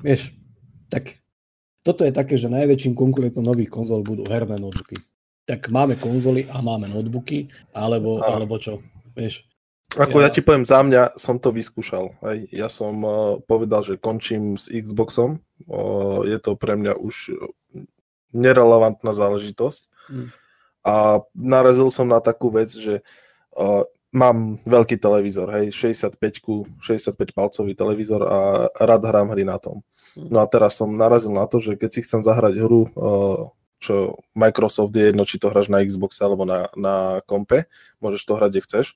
[0.03, 0.35] vieš,
[0.91, 1.23] tak
[1.87, 4.99] toto je také, že najväčším konkurentom nových konzol budú herné notebooky.
[5.49, 8.45] Tak máme konzoly a máme notebooky, alebo, Áno.
[8.45, 8.85] alebo čo,
[9.17, 9.49] vieš.
[9.97, 12.13] Ako ja, Ja- ti poviem, za mňa som to vyskúšal.
[12.21, 12.53] Hej.
[12.53, 15.41] Ja som uh, povedal, že končím s Xboxom.
[15.65, 17.33] Uh, je to pre mňa už
[18.37, 19.89] nerelevantná záležitosť.
[20.13, 20.29] Mm.
[20.85, 23.01] A narazil som na takú vec, že
[23.57, 26.21] uh, mám veľký televízor, hej, 65
[26.81, 28.39] 65 palcový televízor a
[28.73, 29.81] rád hrám hry na tom.
[30.17, 30.29] Mm.
[30.33, 34.19] No a teraz som narazil na to, že keď si chcem zahrať hru, uh, čo
[34.35, 37.71] Microsoft je jedno, či to hráš na Xboxe alebo na, na kompe,
[38.03, 38.87] môžeš to hrať, kde chceš,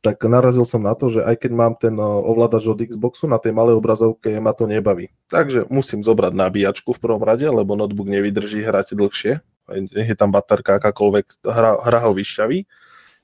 [0.00, 3.52] tak narazil som na to, že aj keď mám ten ovládač od Xboxu, na tej
[3.52, 5.12] malej obrazovke ma to nebaví.
[5.28, 9.44] Takže musím zobrať nabíjačku v prvom rade, lebo notebook nevydrží hrať dlhšie.
[9.70, 12.64] Nech je tam baterka akákoľvek, hra, hra ho vyšťaví.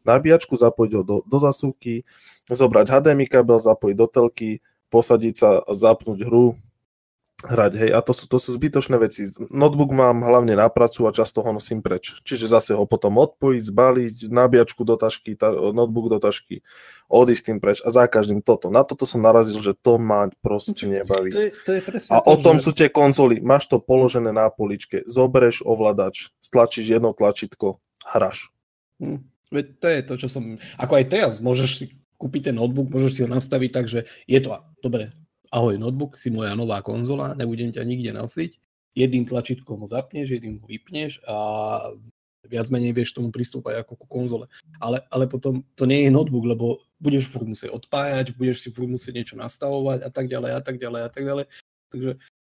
[0.04, 2.06] Nabíjačku zapojiť ho do, do zasúky,
[2.46, 4.50] zobrať HDMI kabel, zapojiť do telky,
[4.92, 6.54] posadiť sa zapnúť hru
[7.44, 9.28] hrať, hej, a to sú, to sú zbytočné veci.
[9.52, 12.16] Notebook mám hlavne na pracu a často ho nosím preč.
[12.24, 16.64] Čiže zase ho potom odpojiť, zbaliť, nabíjačku do tašky, tá, notebook do tašky,
[17.12, 18.72] odísť tým preč a za každým toto.
[18.72, 21.28] Na toto som narazil, že to ma proste nebaví.
[21.28, 22.62] To je, to je presne a to, o tom že...
[22.64, 23.44] sú tie konzoly.
[23.44, 27.84] Máš to položené na poličke, zobereš ovladač, stlačíš jedno tlačítko,
[28.16, 28.48] hraš.
[28.96, 29.20] Hm.
[29.52, 30.42] Veď to je to, čo som...
[30.80, 31.84] Ako aj teraz, môžeš si
[32.16, 35.12] kúpiť ten notebook, môžeš si ho nastaviť tak, že je to dobre,
[35.56, 38.60] ahoj notebook, si moja nová konzola, nebudem ťa nikde nosiť,
[38.92, 41.36] jedným tlačítkom ho zapneš, jedným ho vypneš a
[42.46, 44.46] viac menej vieš tomu pristúpať ako ku konzole.
[44.78, 46.66] Ale, ale potom to nie je notebook, lebo
[47.02, 50.76] budeš furt musieť odpájať, budeš si furt musieť niečo nastavovať a tak ďalej a tak
[50.78, 51.44] ďalej a tak ďalej.
[51.90, 52.10] Takže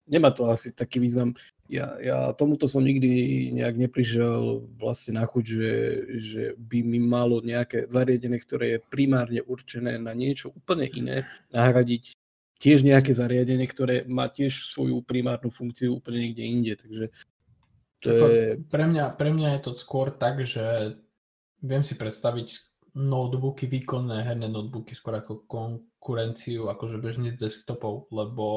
[0.10, 1.34] nemá to asi taký význam.
[1.66, 3.10] Ja, ja tomuto som nikdy
[3.58, 5.72] nejak neprišiel vlastne na chuť, že,
[6.22, 12.14] že by mi malo nejaké zariadenie, ktoré je primárne určené na niečo úplne iné, nahradiť
[12.66, 16.74] tiež nejaké zariadenie, ktoré má tiež svoju primárnu funkciu úplne niekde inde.
[16.74, 17.04] Takže
[18.02, 18.46] to je...
[18.66, 20.98] pre, mňa, pre mňa je to skôr tak, že
[21.62, 28.48] viem si predstaviť notebooky, výkonné herné notebooky skôr ako konkurenciu akože bežných desktopov, lebo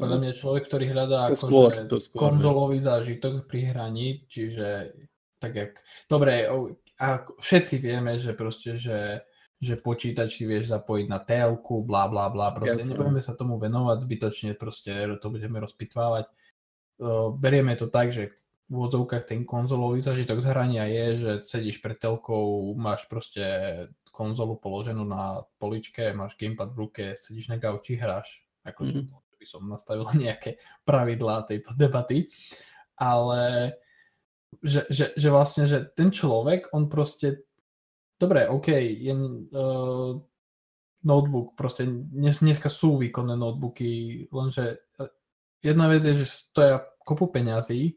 [0.00, 2.22] podľa mňa človek, ktorý hľadá To akože skôr, to skôr, hej.
[2.24, 4.96] konzolový zážitok pri hraní, čiže
[5.36, 5.72] tak jak...
[6.08, 6.48] Dobre,
[7.00, 7.06] a
[7.36, 9.24] všetci vieme, že proste, že,
[9.60, 12.96] že počítač si vieš zapojiť na telku, bla bla bla, proste Jasné.
[12.96, 16.32] nebudeme sa tomu venovať zbytočne, proste to budeme rozpitvávať.
[16.98, 18.32] O, Berieme to tak, že
[18.66, 23.44] v úvodzovkách ten konzolový zážitok z hrania je, že sedíš pred telkou, máš proste
[24.08, 28.46] konzolu položenú na poličke, máš gamepad v ruke, sedíš na gauči, hráš.
[28.64, 29.06] Akože Mhm.
[29.12, 30.56] to by som nastavil nejaké
[30.88, 32.32] pravidlá tejto debaty.
[32.96, 33.74] Ale
[34.62, 37.46] že, že, že vlastne, že ten človek, on proste,
[38.20, 40.20] dobre, OK, je uh,
[41.00, 45.10] notebook, proste dnes, dneska sú výkonné notebooky, lenže eh,
[45.64, 47.96] jedna vec je, že stoja kopu peňazí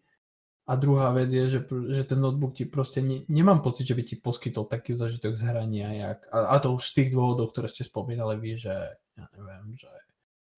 [0.64, 4.04] a druhá vec je, že, že ten notebook ti proste, ne, nemám pocit, že by
[4.08, 7.68] ti poskytol taký zažitok z hrania, jak, a, a to už z tých dôvodov, ktoré
[7.68, 8.76] ste spomínali vy, že
[9.20, 9.92] ja neviem, že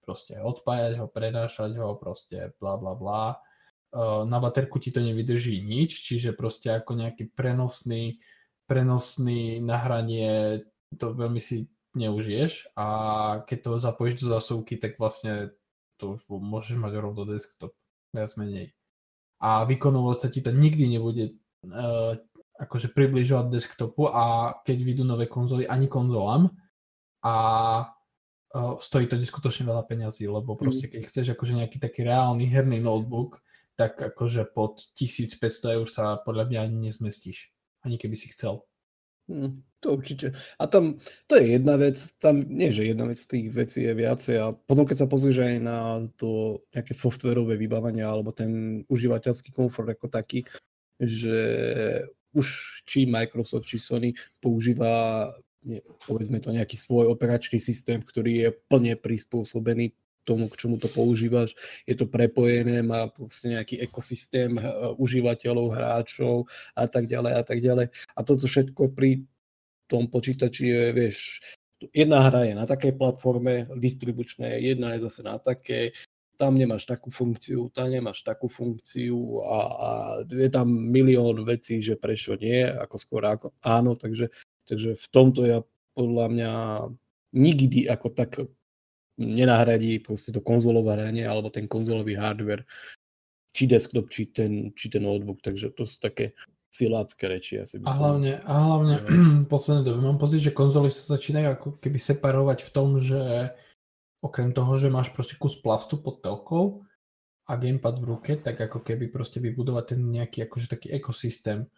[0.06, 3.42] proste odpájať ho, prenášať ho, proste bla bla bla.
[3.96, 8.22] Uh, na baterku ti to nevydrží nič, čiže proste ako nejaký prenosný,
[8.66, 10.66] prenosný nahranie
[10.98, 12.88] to veľmi si neužiješ a
[13.48, 15.56] keď to zapojíš do zásuvky, tak vlastne
[15.96, 17.72] to už môžeš mať rovno desktop,
[18.12, 18.76] viac menej.
[19.40, 21.40] A výkonovo sa ti to nikdy nebude
[21.72, 22.20] uh,
[22.60, 26.52] akože približovať desktopu a keď vyjdú nové konzoly, ani konzolám
[27.24, 27.36] a
[28.56, 32.84] uh, stojí to neskutočne veľa peňazí, lebo proste keď chceš akože nejaký taký reálny herný
[32.84, 33.40] notebook,
[33.76, 37.55] tak akože pod 1500 eur sa podľa mňa ani nezmestíš.
[37.86, 38.66] Ani keby si chcel.
[39.30, 40.38] Hm, to určite.
[40.62, 44.36] A tam, to je jedna vec, tam nie, že jedna vec tých vecí je viacej
[44.38, 49.90] a potom keď sa pozrieš aj na to nejaké softverové vybavenie alebo ten užívateľský komfort
[49.90, 50.46] ako taký,
[51.02, 51.38] že
[52.38, 52.46] už
[52.86, 55.34] či Microsoft, či Sony používa
[55.66, 60.90] nie, povedzme to nejaký svoj operačný systém, ktorý je plne prispôsobený tomu, k čomu to
[60.90, 61.54] používaš.
[61.86, 64.58] Je to prepojené, má proste nejaký ekosystém
[64.98, 67.88] užívateľov, hráčov a tak ďalej a tak ďalej.
[68.18, 69.24] A toto všetko pri
[69.86, 71.18] tom počítači je, vieš,
[71.94, 75.94] jedna hra je na takej platforme distribučnej, jedna je zase na takej,
[76.36, 79.90] tam nemáš takú funkciu, tam nemáš takú funkciu a, a
[80.28, 84.30] je tam milión vecí, že prečo nie, ako skôr ako áno, takže,
[84.68, 85.64] takže v tomto ja
[85.96, 86.52] podľa mňa
[87.36, 88.44] nikdy ako tak
[89.16, 92.68] nenahradí proste to konzolové hranie alebo ten konzolový hardware,
[93.56, 96.36] či desktop, či ten, či ten notebook, takže to sú také
[96.76, 97.54] silácké reči.
[97.64, 98.96] Asi by A hlavne, a hlavne
[99.44, 103.56] v poslednej dobe mám pocit, že konzoly sa začínajú ako keby separovať v tom, že
[104.20, 106.84] okrem toho, že máš proste kus plastu pod telkou
[107.48, 111.70] a gamepad v ruke, tak ako keby proste vybudovať ten nejaký akože taký ekosystém.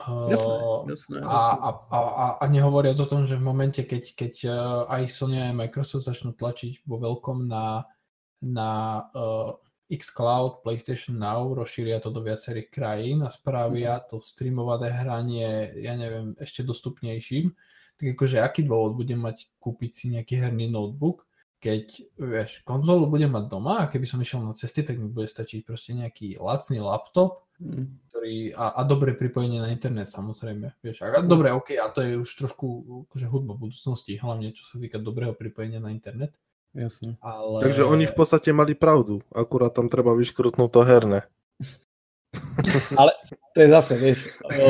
[0.00, 1.60] Jasné, Uh, jasné, a, jasné.
[1.60, 4.54] a, a, a, a nehovoriac o tom, že v momente, keď, keď uh,
[4.88, 7.84] aj Sony aj Microsoft začnú tlačiť vo veľkom na,
[8.40, 8.70] na
[9.12, 9.52] uh,
[9.92, 16.32] xCloud, PlayStation Now, rozšíria to do viacerých krajín a spravia to streamované hranie, ja neviem,
[16.40, 17.52] ešte dostupnejším,
[18.00, 21.28] tak akože aký dôvod budem mať kúpiť si nejaký herný notebook,
[21.60, 25.28] keď, vieš, konzolu budem mať doma a keby som išiel na cesty, tak mi bude
[25.28, 28.00] stačiť proste nejaký lacný laptop, Mm.
[28.20, 30.76] Ktorý, a, a dobré pripojenie na internet samozrejme.
[30.84, 32.66] Vieš, a, dobre, OK, a to je už trošku
[33.08, 36.36] akože hudba budúcnosti, hlavne čo sa týka dobrého pripojenia na internet.
[36.76, 37.16] Jasné.
[37.24, 37.64] Ale...
[37.64, 41.20] Takže oni v podstate mali pravdu, akurát tam treba vyškrutnúť to herné.
[43.00, 43.16] Ale
[43.56, 44.20] to je zase, vieš,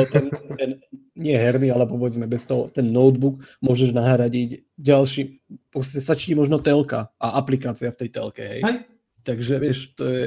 [0.09, 0.69] ten, ten,
[1.13, 5.37] nie herný, ale povedzme bez toho, ten notebook môžeš nahradiť ďalší,
[5.69, 8.61] proste stačí možno telka a aplikácia v tej telke, hej.
[8.65, 8.77] Hej,
[9.21, 10.23] Takže vieš, to je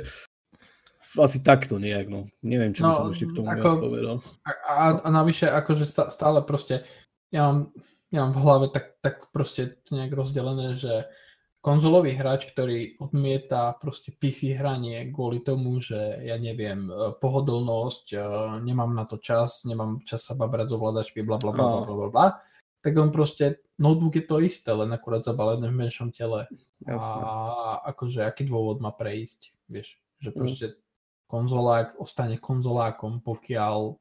[1.18, 2.26] asi takto nejak, no.
[2.42, 4.16] Neviem, čo by no, som ešte k tomu ako, povedal.
[4.42, 6.82] A, a, a navyše, akože stále proste,
[7.30, 7.58] ja mám,
[8.10, 11.06] ja mám v hlave tak, tak proste nejak rozdelené, že
[11.64, 18.18] konzolový hráč, ktorý odmieta proste PC hranie kvôli tomu, že ja neviem, e, pohodlnosť, e,
[18.68, 22.08] nemám na to čas, nemám čas sa babrať z ovládačky, bla bla bla bla bla
[22.12, 22.26] bla,
[22.84, 26.44] tak on proste, notebook je to isté, len akurát zabalené v menšom tele.
[26.84, 27.20] Jasne.
[27.24, 27.32] A
[27.96, 30.83] akože aký dôvod má prejsť, vieš, že mm.
[31.34, 33.98] Konzolák ostane konzolákom, pokiaľ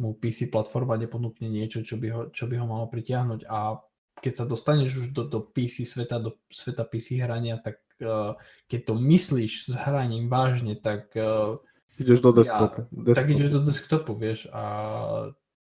[0.00, 3.76] mu PC platforma neponúkne niečo, čo by ho, čo by ho malo pritiahnuť a
[4.18, 8.92] keď sa dostaneš už do, do PC sveta, do sveta PC hrania, tak uh, keď
[8.92, 11.60] to myslíš s hraním vážne, tak uh,
[12.00, 12.88] ideš do desktopu.
[12.88, 14.64] Ja, tak ideš do desktopu, vieš, a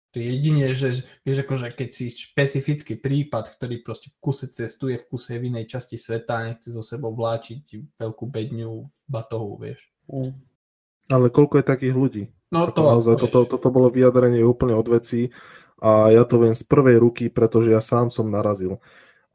[0.08, 4.96] to je jedine, že vieš, akože keď si špecifický prípad, ktorý proste v kuse cestuje,
[4.96, 9.60] v kuse v inej časti sveta a nechce zo sebou vláčiť veľkú bedňu v batohu,
[9.60, 9.92] vieš.
[10.08, 10.32] Mm.
[11.06, 12.24] Ale koľko je takých ľudí?
[12.50, 15.30] No to, naozaj, to, toto, toto bolo vyjadrenie úplne od vecí
[15.78, 18.82] a ja to viem z prvej ruky, pretože ja sám som narazil.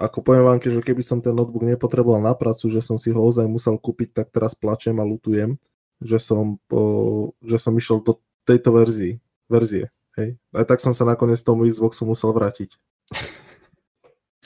[0.02, 3.22] Ako poviem vám, že keby som ten notebook nepotreboval na pracu, že som si ho
[3.22, 5.56] ozaj musel kúpiť, tak teraz plačem a lutujem,
[6.02, 9.94] že som, po, že som išiel do tejto verzii, verzie.
[10.18, 10.36] Hej.
[10.52, 12.76] Aj tak som sa nakoniec tomu Xboxu musel vrátiť.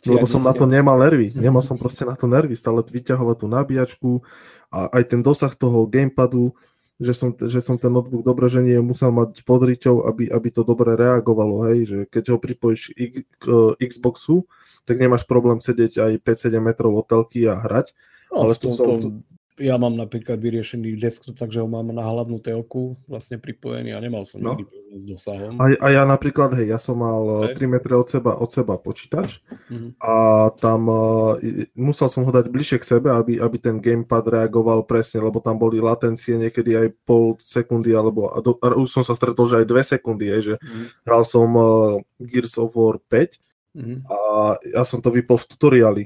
[0.08, 1.34] Lebo som na to nemal nervy.
[1.36, 2.54] Nemal som proste na to nervy.
[2.54, 4.12] Stále vyťahovať tú nabíjačku
[4.70, 6.54] a aj ten dosah toho gamepadu,
[6.98, 10.50] že som, že som ten notebook dobre, že nie musel mať pod riťou, aby, aby
[10.50, 12.98] to dobre reagovalo, hej, že keď ho pripojíš
[13.38, 13.46] k
[13.78, 14.50] Xboxu,
[14.82, 17.94] tak nemáš problém sedieť aj 5-7 metrov od telky a hrať.
[18.34, 19.08] No, ale to, som, to,
[19.58, 24.22] ja mám napríklad vyriešený desktop, takže ho mám na hlavnú telku vlastne pripojený a nemal
[24.22, 24.54] som no.
[24.54, 25.58] nikdy s dosahom.
[25.58, 27.66] A, a ja napríklad, hej, ja som mal okay.
[27.66, 29.98] 3 metre od seba, od seba počítač mm-hmm.
[29.98, 30.14] a
[30.62, 31.42] tam uh,
[31.74, 35.58] musel som ho dať bližšie k sebe, aby, aby ten gamepad reagoval presne, lebo tam
[35.58, 39.66] boli latencie niekedy aj pol sekundy, alebo a do, a už som sa stretol, že
[39.66, 40.86] aj dve sekundy, hej, že mm-hmm.
[41.02, 43.10] hral som uh, Gears of War 5
[43.74, 43.98] mm-hmm.
[44.06, 44.18] a
[44.70, 46.04] ja som to vypol v tutoriáli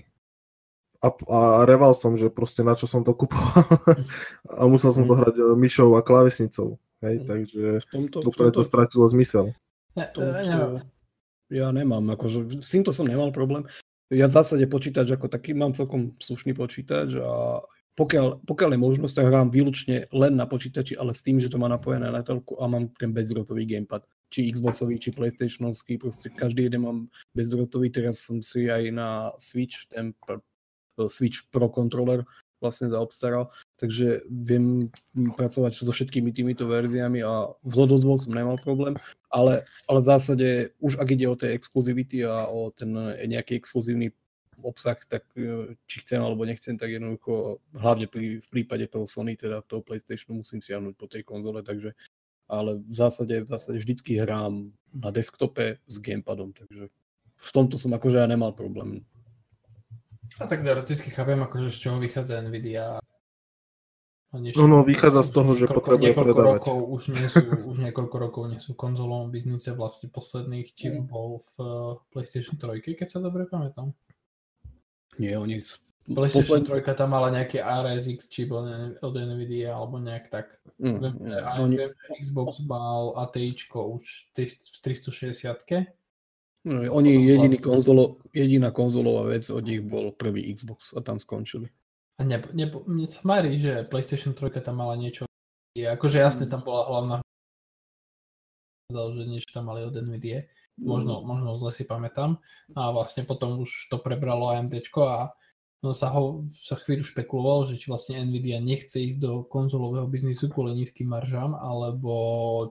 [1.01, 3.65] a, a reval som, že proste na čo som to kupoval
[4.59, 5.19] a musel som to mhm.
[5.19, 6.77] hrať e, myšou a klávesnicou.
[7.01, 7.25] Hej, mhm.
[7.25, 9.57] takže v tomto, to stratilo zmysel.
[9.97, 10.85] Tomto,
[11.51, 13.67] ja nemám, akože s týmto som nemal problém.
[14.07, 17.59] Ja v zásade počítač ako taký mám celkom slušný počítač a
[17.99, 21.59] pokiaľ, pokiaľ je možnosť, tak hrám výlučne len na počítači, ale s tým, že to
[21.59, 24.07] má napojené na telku a mám ten bezdrotový gamepad.
[24.31, 26.99] Či Xboxový, či Playstationovský, proste každý jeden mám
[27.35, 27.91] bezdrotový.
[27.91, 30.15] Teraz som si aj na Switch ten
[31.07, 32.25] Switch Pro controller
[32.61, 33.49] vlastne zaobstaral,
[33.81, 38.93] takže viem pracovať so všetkými týmito verziami a v Zodozvol som nemal problém,
[39.33, 42.93] ale, ale v zásade už ak ide o tej exkluzivity a o ten
[43.25, 44.13] nejaký exkluzívny
[44.61, 49.33] obsah, tak e, či chcem alebo nechcem, tak jednoducho hlavne pri, v prípade toho Sony,
[49.33, 51.97] teda toho PlayStationu musím siahnuť po tej konzole, takže
[52.51, 56.91] ale v zásade, v zásade vždycky hrám na desktope s gamepadom, takže
[57.41, 59.01] v tomto som akože ja nemal problém.
[60.41, 62.97] A tak teoreticky chápem, akože z čoho vychádza Nvidia.
[64.31, 66.63] No, no, vychádza z toho, že potrebuje predávať.
[66.63, 71.03] Rokov už, nie sú, už niekoľko rokov nie sú konzolovom biznise vlastne posledných, či mm.
[71.03, 71.67] bol v uh,
[72.15, 73.91] PlayStation 3, keď sa dobre pamätám.
[75.19, 75.59] Nie, oni...
[76.07, 76.81] PlayStation posled...
[76.87, 80.57] 3 tam mala nejaký RSX čip od Nvidia alebo nejak tak.
[80.79, 81.75] Mm, viem, mm, aj oni...
[81.77, 81.91] viem,
[82.23, 84.49] Xbox mal ATIčko už v
[84.79, 86.00] 360 No,
[86.69, 87.65] oni jediný vlastne...
[87.65, 91.73] konzolo, jediná konzolová vec od nich bol prvý Xbox a tam skončili.
[92.21, 95.25] A ne, ne, mne sa marí, že PlayStation 3 tam mala niečo.
[95.73, 97.15] Je, akože jasne tam bola hlavná
[98.91, 100.51] že niečo tam mali od NVIDIA.
[100.75, 101.25] Možno, mm.
[101.25, 102.43] možno zle si pamätám.
[102.75, 105.31] A vlastne potom už to prebralo AMD a
[105.81, 110.51] no sa, ho, sa chvíľu špekulovalo, že či vlastne Nvidia nechce ísť do konzolového biznisu
[110.51, 112.13] kvôli nízkym maržám, alebo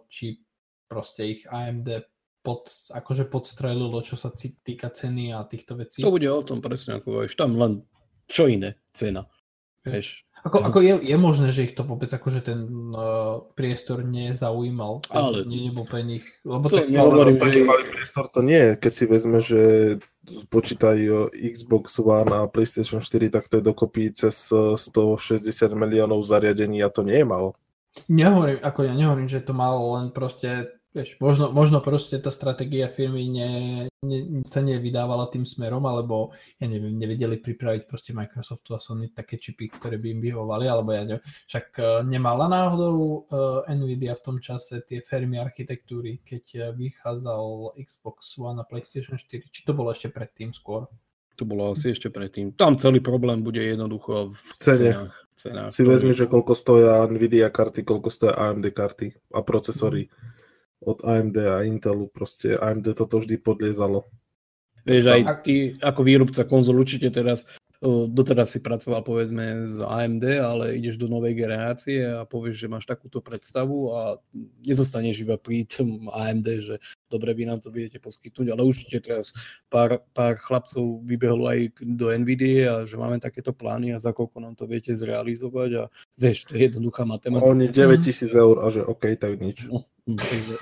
[0.06, 0.42] či
[0.86, 2.06] proste ich AMD
[2.40, 6.00] pod, akože podstrelilo, čo sa týka ceny a týchto vecí.
[6.00, 7.84] To bude o tom presne, ako vieš, tam len
[8.30, 9.28] čo iné cena.
[9.80, 10.28] Vieš.
[10.40, 12.64] Ako, ako je, je možné, že ich to vôbec akože ten
[12.96, 17.44] uh, priestor nezaujímal, ale nie nebol pre nich, lebo to tak, nehovorím, že...
[17.44, 19.60] taký malý priestor to nie je, keď si vezme, že
[20.48, 25.44] počítajú Xbox One a PlayStation 4, tak to je dokopy cez 160
[25.76, 27.52] miliónov zariadení a to nie je malo.
[28.08, 32.90] Nehovorím, ako ja nehovorím, že to malo len proste Vieš, možno, možno proste tá stratégia
[32.90, 33.50] firmy ne,
[34.02, 39.38] ne, sa nevydávala tým smerom, alebo ja neviem, nevedeli pripraviť proste Microsoftu a Sony také
[39.38, 41.22] čipy, ktoré by im vyhovali, alebo ja neviem.
[41.22, 47.78] Však uh, nemala náhodou uh, Nvidia v tom čase tie firmy architektúry, keď uh, vychádzal
[47.78, 50.90] Xbox One a PlayStation 4, či to bolo ešte predtým skôr?
[51.38, 52.58] To bolo asi ešte predtým.
[52.58, 54.90] Tam celý problém bude jednoducho v, cene.
[54.90, 55.14] cenách.
[55.38, 60.10] cenách Si vezmi, že koľko stoja Nvidia karty, koľko stoja AMD karty a procesory
[60.80, 62.08] od AMD a Intelu.
[62.08, 64.08] Proste AMD toto vždy podliezalo.
[64.88, 67.44] Vieš, aj ty ako výrobca konzol určite teraz,
[67.84, 72.88] doteraz si pracoval povedzme z AMD, ale ideš do novej generácie a povieš, že máš
[72.88, 74.00] takúto predstavu a
[74.64, 76.76] nezostaneš iba pri tom AMD, že
[77.10, 79.34] dobre, vy nám to viete poskytnúť, ale určite teraz
[79.66, 84.38] pár, pár chlapcov vybehlo aj do NVIDIA a že máme takéto plány a za koľko
[84.38, 85.82] nám to viete zrealizovať a
[86.14, 87.50] vieš, to je jednoduchá matematika.
[87.50, 89.66] Oni 9000 eur a že OK, tak nič.
[89.66, 90.54] No, hm, takže,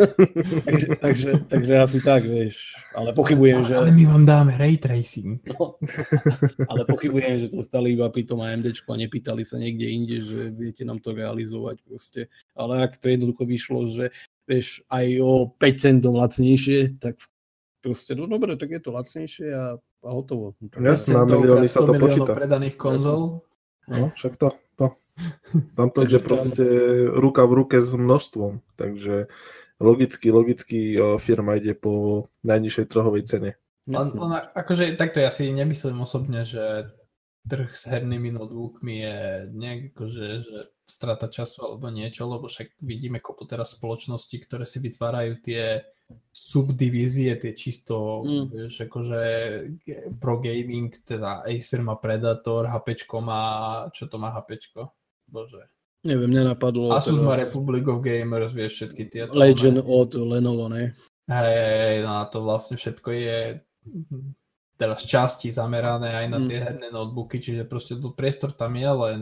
[0.66, 2.74] takže, takže, takže asi tak, vieš.
[2.92, 3.72] Ale pochybujem, že...
[3.76, 5.40] Ale my vám dáme ray tracing.
[5.48, 5.76] No,
[6.70, 10.50] ale pochybujem, že to stali iba pri tom AMDčku a nepýtali sa niekde inde, že
[10.52, 12.20] viete nám to realizovať proste.
[12.56, 14.04] Ale ak to jednoducho vyšlo, že
[14.46, 17.18] vieš, aj o 5 centov lacnejšie, tak
[17.82, 20.54] proste, no dobre, tak je to lacnejšie a, a hotovo.
[20.62, 22.32] No, Jasné, na milióny sa to počíta.
[22.32, 23.42] predaných konzol.
[23.90, 24.86] No, však to, to.
[25.76, 26.64] Tam to ide proste
[27.12, 28.62] ruka v ruke s množstvom.
[28.78, 29.26] Takže
[29.82, 30.78] logicky, logicky
[31.18, 33.50] firma ide po najnižšej trhovej cene.
[33.90, 34.18] On, Jasné.
[34.22, 36.94] on, akože takto ja si nemyslím osobne, že
[37.42, 39.18] trh s hernými notebookmi je
[39.50, 44.78] nejak akože, že strata času alebo niečo, lebo však vidíme kopu teraz spoločností, ktoré si
[44.78, 45.82] vytvárajú tie
[46.30, 48.46] subdivízie, tie čisto, Mm.
[48.52, 49.20] vieš, akože
[50.20, 53.44] pro gaming, teda Acer má Predator, HPčko má,
[53.96, 54.92] čo to má HPčko?
[55.26, 55.64] Bože.
[56.04, 56.92] Neviem, nenapadlo.
[56.92, 59.38] Asus má teraz Republic of Gamers, vieš, všetky tieto.
[59.38, 60.92] Legend od Lenovo, ne?
[61.30, 63.38] Hej, no a to vlastne všetko je
[64.76, 69.20] teraz časti zamerané aj na tie herné notebooky, čiže proste tu priestor tam je, len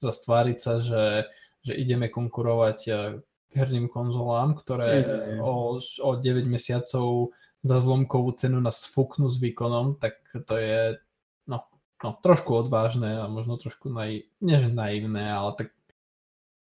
[0.00, 1.28] zastváriť sa, že,
[1.60, 3.20] že ideme konkurovať eh,
[3.54, 5.38] herným konzolám, ktoré hej, hej.
[5.42, 7.34] o, o 9 mesiacov
[7.64, 10.98] za zlomkovú cenu nás fúknú s výkonom, tak to je
[11.48, 11.64] no,
[12.02, 15.68] no, trošku odvážne a možno trošku naj, nie že naivné, ale tak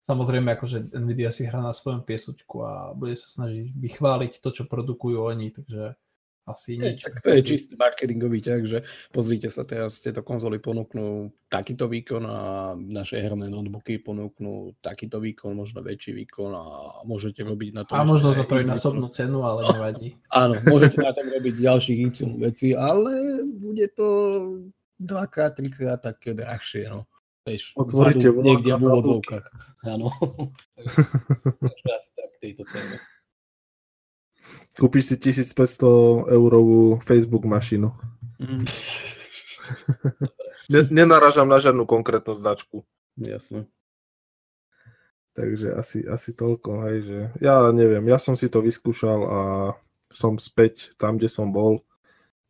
[0.02, 4.64] Samozrejme, akože Nvidia si hrá na svojom piesočku a bude sa snažiť vychváliť to, čo
[4.66, 5.94] produkujú oni, takže
[6.50, 7.06] asi Je, nič.
[7.06, 8.80] tak to je čistý marketingový ťah, že
[9.14, 12.38] pozrite sa teraz, tieto konzoly ponúknú takýto výkon a
[12.76, 16.64] naše herné notebooky ponúknú takýto výkon, možno väčší výkon a
[17.06, 18.02] môžete robiť na tom...
[18.02, 20.18] A možno za trojnásobnú cenu, ale nevadí.
[20.34, 24.08] Áno, môžete na tom robiť ďalších Y veci, ale bude to
[24.98, 27.06] dvakrát, trikrát také drahšie, no.
[27.42, 29.46] Vieš, Otvoríte niekde v úvodzovkách.
[29.90, 30.14] Áno.
[31.66, 32.96] Takže asi tak tejto téme.
[34.78, 37.94] Kúpiš si 1500 eurovú Facebook mašinu.
[38.42, 38.66] Mm,
[40.72, 42.88] Ne, nenarážam na žiadnu konkrétnu značku.
[43.20, 43.68] jasne.
[45.32, 49.40] Takže asi, asi toľko, hej, že ja neviem, ja som si to vyskúšal a
[50.12, 51.88] som späť tam, kde som bol,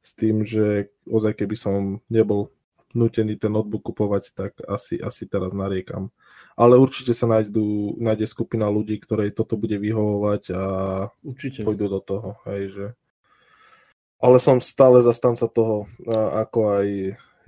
[0.02, 2.50] s tým, že ozaj keby som nebol
[2.98, 6.10] nutený ten notebook kupovať, tak asi, asi teraz nariekam.
[6.60, 10.64] Ale určite sa nájdú, nájde skupina ľudí, ktorej toto bude vyhovovať a
[11.24, 11.64] Určite.
[11.64, 12.86] pôjdu do toho, hej, že...
[14.22, 16.88] Ale som stále zastanca toho, ako aj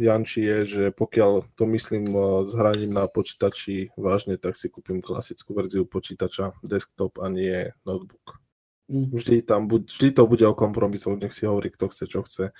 [0.01, 2.09] Janči je, že pokiaľ to myslím
[2.41, 8.41] s hraním na počítači vážne, tak si kúpim klasickú verziu počítača, desktop a nie notebook.
[8.89, 9.15] Mm.
[9.15, 12.51] Vždy, tam, vždy to bude o kompromisoch, nech si hovorí, kto chce, čo chce.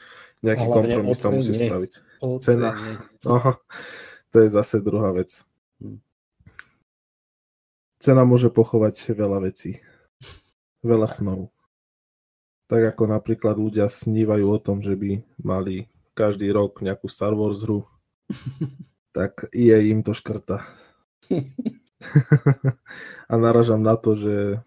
[0.46, 1.92] Nejaký kompromis tam musí spraviť.
[2.40, 2.78] Cena.
[3.28, 3.60] Aha,
[4.32, 5.44] to je zase druhá vec.
[8.04, 9.80] Cena môže pochovať veľa vecí.
[10.84, 11.56] Veľa snov.
[12.68, 17.64] Tak ako napríklad ľudia snívajú o tom, že by mali každý rok nejakú Star Wars
[17.64, 17.88] hru,
[19.16, 20.68] tak EA im to škrta.
[23.32, 24.60] A naražam na to, že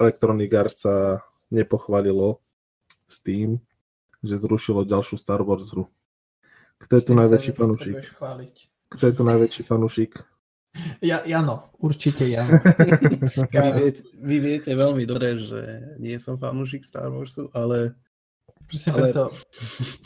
[0.00, 1.20] Electronic Arts sa
[1.52, 2.40] nepochválilo
[3.04, 3.60] s tým,
[4.24, 5.84] že zrušilo ďalšiu Star Wars hru.
[6.80, 8.00] Kto je tu najväčší fanúšik?
[8.88, 10.31] Kto je tu najväčší fanúšik?
[11.04, 12.48] Ja, Jano, určite Jano.
[13.52, 15.60] Vy, viete, vy viete veľmi dobre, že
[16.00, 17.92] nie som fanúšik Star Warsu, ale,
[18.72, 19.22] Presne Ale- preto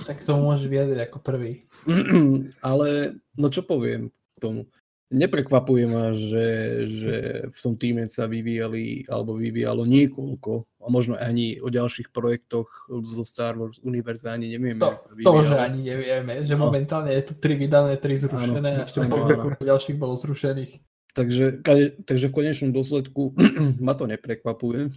[0.03, 1.63] sa k tomu môžeš vyjadriť ako prvý.
[2.71, 4.67] ale no čo poviem k tomu.
[5.07, 6.47] Neprekvapuje ma, že,
[6.91, 7.15] že
[7.55, 13.23] v tom týme sa vyvíjali alebo vyvíjalo niekoľko a možno ani o ďalších projektoch zo
[13.23, 14.83] Star Wars univerza ani nevieme.
[14.83, 15.47] To, sa to, vyvíjalo.
[15.47, 16.67] že ani nevieme, že No.
[16.67, 18.99] momentálne je tu tri vydané, tri zrušené Áno, a ešte
[19.47, 20.83] roku ďalších bolo zrušených.
[21.15, 21.63] Takže,
[22.03, 23.31] takže v konečnom dôsledku
[23.87, 24.91] ma to neprekvapuje.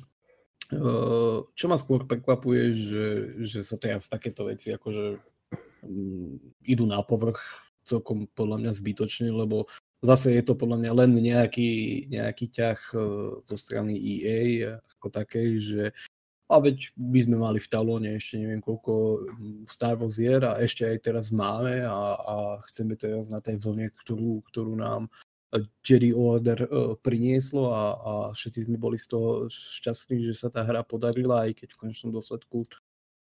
[0.70, 3.06] Eh, Čo ma skôr prekvapuje, že,
[3.46, 5.22] že sa teraz takéto veci akože
[5.86, 7.42] mm, idú na povrch
[7.86, 9.66] celkom podľa mňa zbytočne, lebo
[10.00, 11.72] zase je to podľa mňa len nejaký,
[12.08, 13.00] nejaký ťah eh,
[13.44, 15.84] zo strany EA ako takej, že
[16.50, 19.22] a veď by sme mali v talóne ešte neviem koľko
[19.70, 22.36] Star Wars hier a ešte aj teraz máme a, a
[22.74, 25.14] chceme teraz na tej vlne, ktorú, ktorú nám
[25.86, 30.66] Jedi Order uh, prinieslo a, a všetci sme boli z toho šťastní, že sa tá
[30.66, 32.66] hra podarila, aj keď v konečnom dôsledku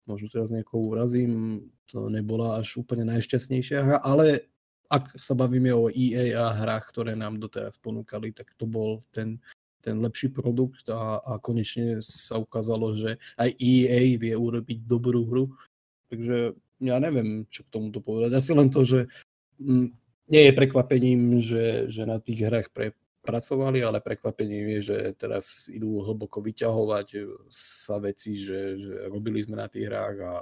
[0.07, 4.50] možno teraz niekoho urazím, to nebola až úplne najšťastnejšia hra, ale
[4.91, 9.39] ak sa bavíme o EA a hrách, ktoré nám doteraz ponúkali, tak to bol ten
[9.81, 15.45] ten lepší produkt a, a konečne sa ukázalo, že aj EA vie urobiť dobrú hru.
[16.13, 16.53] Takže
[16.85, 18.37] ja neviem, čo k tomuto povedať.
[18.37, 19.09] Asi len to, že
[19.57, 19.87] mm,
[20.29, 22.93] nie je prekvapením, že, že na tých hrách pre,
[23.25, 27.07] pracovali, ale prekvapením je, že teraz idú hlboko vyťahovať
[27.49, 30.33] sa veci, že, že robili sme na tých hrách a,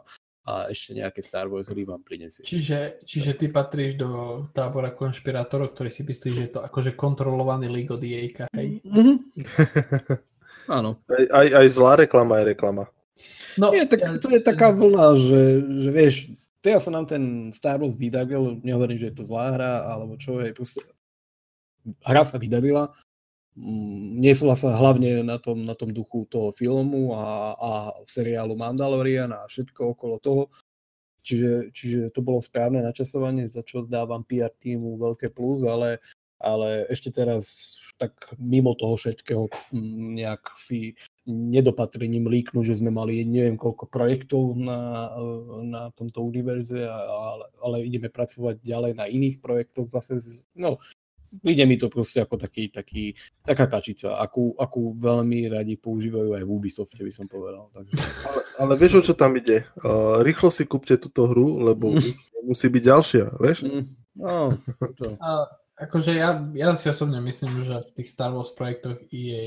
[0.48, 2.42] a ešte nejaké Star Wars hry vám prinesie.
[2.42, 7.68] Čiže, čiže ty patríš do tábora konšpirátorov, ktorí si myslí, že je to akože kontrolovaný
[7.70, 8.82] League of the hej?
[8.82, 9.18] Mm-hmm.
[10.80, 11.02] Áno.
[11.10, 12.86] Aj, aj, aj zlá reklama je reklama.
[13.60, 15.42] No, Nie, tak, ja, to je taká vlna, že,
[15.84, 16.16] že vieš,
[16.64, 20.40] teraz sa nám ten Star Wars vydavil, nehovorím, že je to zlá hra, alebo čo
[20.40, 20.80] je, proste
[22.06, 22.94] hra sa vydavila,
[24.20, 27.72] niesla sa hlavne na tom, na tom duchu toho filmu a, a
[28.08, 30.44] seriálu Mandalorian a všetko okolo toho.
[31.20, 36.00] Čiže, čiže to bolo správne načasovanie, za čo dávam PR týmu veľké plus, ale,
[36.40, 40.96] ale ešte teraz tak mimo toho všetkého mm, nejak si
[41.28, 45.12] nedopatrením líknu, že sme mali neviem koľko projektov na,
[45.68, 50.24] na tomto univerze, ale, ale ideme pracovať ďalej na iných projektoch zase.
[50.56, 50.80] No,
[51.44, 53.14] ide mi to proste ako taký, taký,
[53.46, 57.70] taká kačica, akú, akú veľmi radi používajú aj v Ubisofte, by som povedal.
[57.74, 57.94] Takže...
[58.26, 59.66] Ale, ale vieš, o čo tam ide?
[59.82, 61.94] Uh, rýchlo si kúpte túto hru, lebo
[62.50, 63.66] musí byť ďalšia, vieš?
[63.66, 63.86] Mm.
[64.20, 64.52] No,
[65.00, 65.16] to.
[65.24, 65.48] A,
[65.80, 69.46] akože ja, ja si osobne myslím, že v tých Star Wars projektoch EA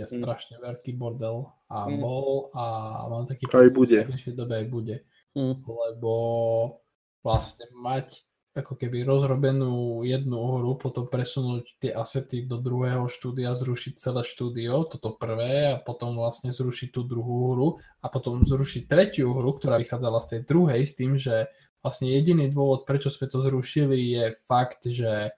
[0.00, 0.22] je mm.
[0.22, 1.96] strašne veľký bordel a mm.
[2.00, 2.64] bol a
[3.10, 4.96] mám taký pocit, že v dobe aj bude.
[5.34, 5.60] Mm.
[5.66, 6.14] Lebo
[7.24, 8.22] vlastne mať
[8.54, 14.86] ako keby rozrobenú jednu hru, potom presunúť tie asety do druhého štúdia, zrušiť celé štúdio,
[14.86, 19.82] toto prvé, a potom vlastne zrušiť tú druhú hru a potom zrušiť tretiu hru, ktorá
[19.82, 21.50] vychádzala z tej druhej, s tým, že
[21.82, 25.34] vlastne jediný dôvod, prečo sme to zrušili, je fakt, že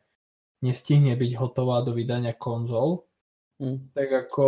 [0.60, 3.08] nestihne byť hotová do vydania konzol.
[3.56, 3.96] Mm.
[3.96, 4.46] Tak ako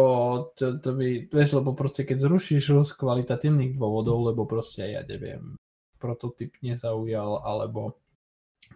[0.52, 5.00] to, to by, vieš, lebo proste keď zrušíš hru z kvalitatívnych dôvodov, lebo proste ja
[5.00, 5.56] neviem,
[5.96, 7.96] prototyp nezaujal, alebo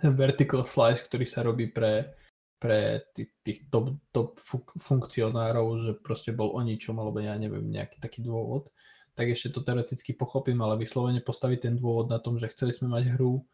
[0.01, 2.17] vertical slice, ktorý sa robí pre,
[2.63, 4.39] pre tých, tých top, top
[4.79, 8.71] funkcionárov, že proste bol o ničom, alebo ja neviem, nejaký taký dôvod,
[9.19, 12.89] tak ešte to teoreticky pochopím, ale vyslovene postaviť ten dôvod na tom, že chceli sme
[12.89, 13.45] mať hru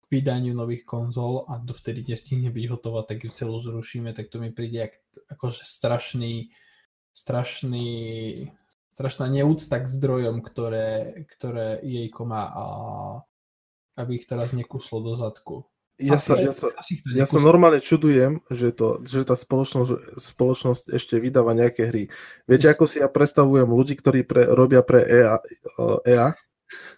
[0.00, 4.42] k vydaniu nových konzol a dovtedy nestihne byť hotová, tak ju celú zrušíme, tak to
[4.42, 4.94] mi príde jak,
[5.30, 6.50] akože strašný,
[7.14, 7.88] strašný,
[8.90, 12.64] strašná neúcta k zdrojom, ktoré, ktoré jej má a
[13.96, 15.64] aby ich teraz nekuslo do zadku
[15.96, 16.68] ja sa, ja, sa,
[17.08, 22.12] ja sa normálne čudujem, že, to, že tá spoločnosť, spoločnosť ešte vydáva nejaké hry.
[22.44, 25.40] Viete, ako si ja predstavujem ľudí, ktorí pre, robia pre EA,
[26.04, 26.36] EA?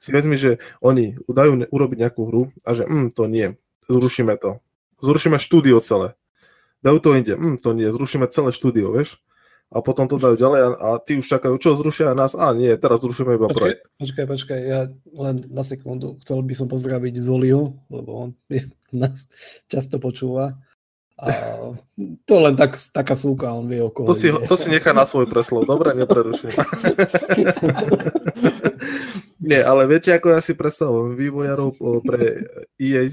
[0.02, 3.54] Si vezmi, že oni dajú urobiť nejakú hru a že mm, to nie,
[3.86, 4.58] zrušíme to.
[4.98, 6.18] Zrušíme štúdio celé.
[6.82, 9.22] Dajú to inde, mm, to nie, zrušíme celé štúdio, vieš?
[9.68, 12.32] A potom to dajú ďalej a, a tí už čakajú, čo zrušia nás?
[12.32, 13.84] A nie, teraz zrušíme iba počkaj, projekt.
[14.00, 14.80] Počkaj, počkaj, ja
[15.12, 18.28] len na sekundu chcel by som pozdraviť Zoliu, lebo on
[18.96, 19.28] nás
[19.68, 20.56] často počúva.
[21.18, 21.34] A
[22.30, 25.02] to len tak, taká súka, on vie o koho to si, to si nechá na
[25.02, 26.54] svoj preslov, dobre, neprerušujem.
[29.50, 31.74] Nie, ale viete, ako ja si predstavujem vývojarov
[32.06, 32.46] pre
[32.78, 33.10] EA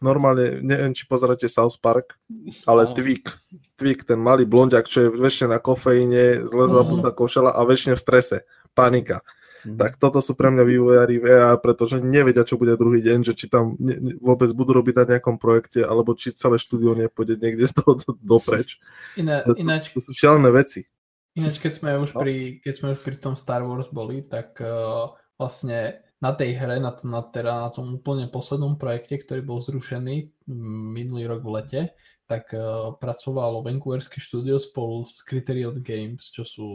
[0.00, 2.16] normálne, neviem, či pozeráte South Park,
[2.64, 2.92] ale.
[2.96, 3.28] Twig,
[3.76, 8.02] Twig, ten malý blondiak, čo je väčšine na kofeíne, zle zabudná košela a väčšine v
[8.02, 8.36] strese,
[8.72, 9.20] panika.
[9.60, 9.76] Mm.
[9.76, 13.36] Tak toto sú pre mňa vývojári v EA, pretože nevedia, čo bude druhý deň, že
[13.36, 17.36] či tam ne, ne, vôbec budú robiť na nejakom projekte, alebo či celé štúdio nepôjde
[17.36, 18.80] niekde z toho dopreč.
[19.20, 20.88] Iné, to, ináč, to sú šialené veci.
[21.36, 22.24] Ináč, keď sme už, no.
[22.24, 26.76] pri, keď sme už pri tom Star Wars boli, tak uh, vlastne na tej hre,
[26.84, 30.28] na, na, teda na tom úplne poslednom projekte, ktorý bol zrušený
[30.92, 31.82] minulý rok v lete,
[32.28, 36.68] tak uh, pracovalo Vancouverské štúdio spolu s Criterion Games, čo sú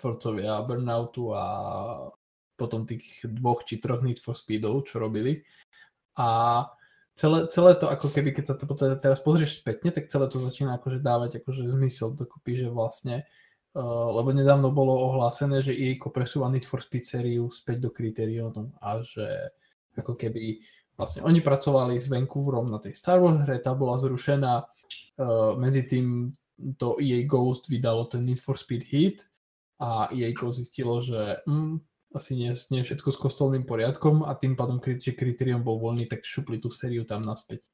[0.00, 1.44] tvorcovia Burnoutu a
[2.56, 5.44] potom tých dvoch či troch Need for Speedov, čo robili.
[6.16, 6.64] A
[7.12, 8.66] celé, celé to, ako keby, keď sa to
[8.96, 13.28] teraz pozrieš spätne, tak celé to začína akože dávať akože zmysel dokopy, že vlastne
[13.80, 19.00] lebo nedávno bolo ohlásené, že EA presúva Need for Speed sériu späť do Criterionu a
[19.00, 19.24] že
[19.96, 20.60] ako keby
[20.96, 25.88] vlastne oni pracovali s Vancouverom na tej Star Wars hre, tá bola zrušená, uh, medzi
[25.88, 26.36] tým
[26.76, 29.24] to EA Ghost vydalo ten Need for Speed Heat
[29.80, 31.80] a EA zistilo, že hm,
[32.12, 36.28] asi nie, nie všetko s kostolným poriadkom a tým pádom, že kritérium bol voľný, tak
[36.28, 37.66] šupli tú sériu tam naspäť.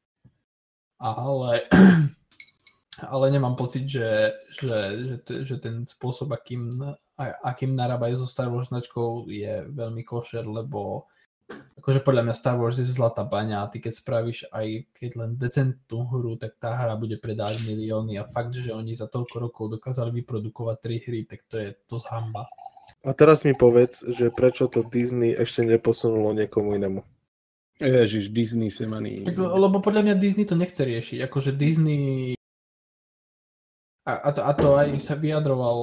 [0.99, 1.67] Ale,
[3.07, 4.77] ale nemám pocit, že, že,
[5.07, 6.83] že, že ten spôsob, akým,
[7.19, 11.07] akým narábajú so Star Wars značkou je veľmi košer, lebo
[11.79, 15.31] akože podľa mňa Star Wars je zlatá baňa a ty keď spravíš aj keď len
[15.39, 19.65] decentnú hru, tak tá hra bude predávať milióny a fakt, že oni za toľko rokov
[19.79, 22.51] dokázali vyprodukovať tri hry, tak to je dosť hamba.
[23.07, 27.01] A teraz mi povedz, že prečo to Disney ešte neposunulo niekomu inému.
[27.79, 29.23] Ježiš, Disney sem ani...
[29.23, 31.23] Tak, lebo podľa mňa Disney to nechce riešiť.
[31.31, 32.35] Akože Disney
[34.09, 35.79] a, a, to, a to aj sa vyjadroval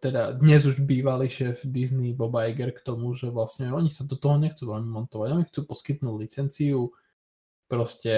[0.00, 4.16] teda dnes už bývalý šéf Disney Bob Iger k tomu, že vlastne oni sa do
[4.16, 5.28] toho nechcú veľmi montovať.
[5.36, 6.96] Oni chcú poskytnúť licenciu,
[7.68, 8.14] proste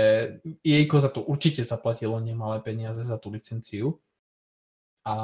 [0.62, 3.98] jejko za to určite zaplatilo nemalé peniaze za tú licenciu.
[5.02, 5.16] A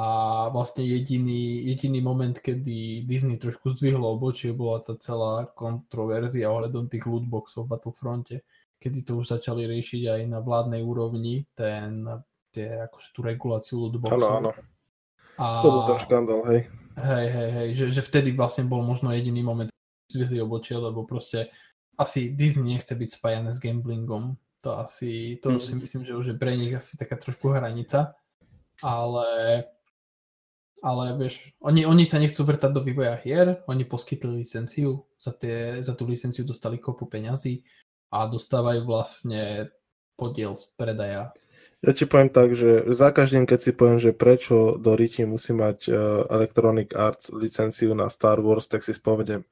[0.51, 7.07] vlastne jediný, jediný moment, kedy Disney trošku zdvihlo obočie, bola tá celá kontroverzia ohľadom tých
[7.07, 8.35] lootboxov v Battlefronte,
[8.83, 12.03] kedy to už začali riešiť aj na vládnej úrovni, ten
[12.55, 14.15] tie, akože tú reguláciu lootboxov.
[14.15, 14.51] Áno, áno.
[15.35, 15.59] A...
[15.59, 16.61] To bol ten škandál, hej.
[16.95, 19.67] Hej, hej, hej, že, že vtedy vlastne bol možno jediný moment,
[20.07, 21.51] zvihli obočie, lebo proste
[21.99, 24.39] asi Disney nechce byť spájané s gamblingom.
[24.63, 25.59] To asi, to mm.
[25.59, 28.15] si myslím, že už je pre nich asi taká trošku hranica.
[28.83, 29.27] Ale,
[30.83, 35.79] ale vieš, oni, oni sa nechcú vrtať do vývoja hier, oni poskytli licenciu, za, tie,
[35.79, 37.63] za tú licenciu dostali kopu peňazí
[38.11, 39.71] a dostávajú vlastne
[40.15, 41.31] podiel z predaja
[41.83, 45.51] ja ti poviem tak, že za každým, keď si poviem, že prečo do Riti musí
[45.51, 45.95] mať uh,
[46.31, 49.43] Electronic Arts licenciu na Star Wars, tak si spovedem.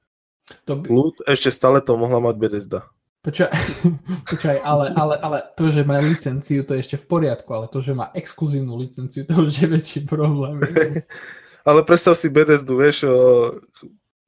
[0.67, 0.86] To by...
[0.88, 2.89] Ľud, ešte stále to mohla mať Bethesda.
[3.24, 3.51] Počkaj,
[4.30, 7.80] počkaj ale, ale, ale to, že má licenciu, to je ešte v poriadku, ale to,
[7.80, 10.59] že má exkluzívnu licenciu, to už je väčší problém.
[11.69, 13.15] ale predstav si Bethesdu, vieš, o,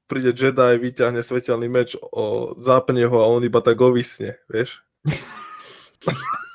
[0.08, 4.80] príde Jedi, vyťahne svetelný meč, o, zápne ho a on iba tak ovisne, vieš.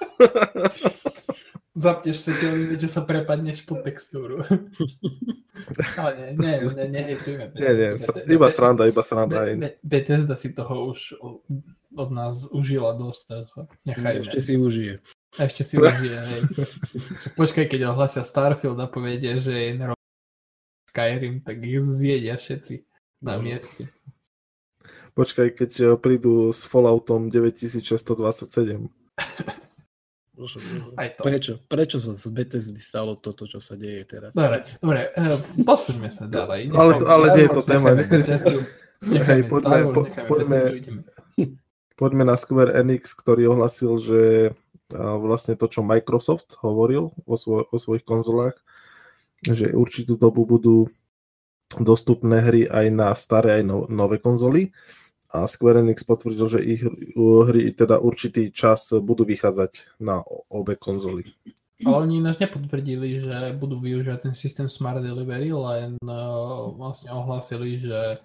[1.72, 4.43] Zapneš svetelný, že sa prepadneš pod textúru.
[5.95, 6.55] Ale nie, nie,
[6.91, 7.15] nie, nie,
[7.55, 7.89] Nie, nie,
[8.28, 9.47] iba sranda, iba sranda.
[9.80, 11.15] Bethesda si toho už
[11.95, 13.47] od nás užila dosť.
[13.88, 14.19] Nechajme.
[14.28, 14.99] Ešte si užije.
[15.39, 16.41] Ešte si užije, hej.
[17.39, 19.72] Počkaj, keď ohlasia Starfield a povedia, že je
[20.91, 22.84] Skyrim, tak ich zjedia všetci
[23.24, 23.47] na no.
[23.47, 23.88] mieste.
[25.15, 28.91] Počkaj, keď eh, prídu s Falloutom 9627.
[30.98, 31.22] Aj to.
[31.26, 31.54] Prečo?
[31.66, 34.32] Prečo sa z Bethesdy stalo toto, čo sa deje teraz?
[34.32, 36.72] Dobre, dobre, uh, posuňme sa ďalej.
[36.72, 37.89] ale, ale nie je to téma.
[39.02, 40.60] Hej, poďme, po, poďme,
[41.98, 44.22] poďme na Square Enix, ktorý ohlasil, že
[44.94, 48.54] vlastne to, čo Microsoft hovoril o, svoj, o svojich konzolách,
[49.42, 50.86] že určitú dobu budú
[51.80, 54.76] dostupné hry aj na staré, aj no, nové konzoly
[55.32, 56.84] a Square Enix potvrdil, že ich
[57.16, 60.20] hry teda určitý čas budú vychádzať na
[60.52, 61.24] obe konzoly.
[61.82, 67.82] Ale oni ináč nepotvrdili, že budú využívať ten systém Smart Delivery, len uh, vlastne ohlásili,
[67.82, 68.22] že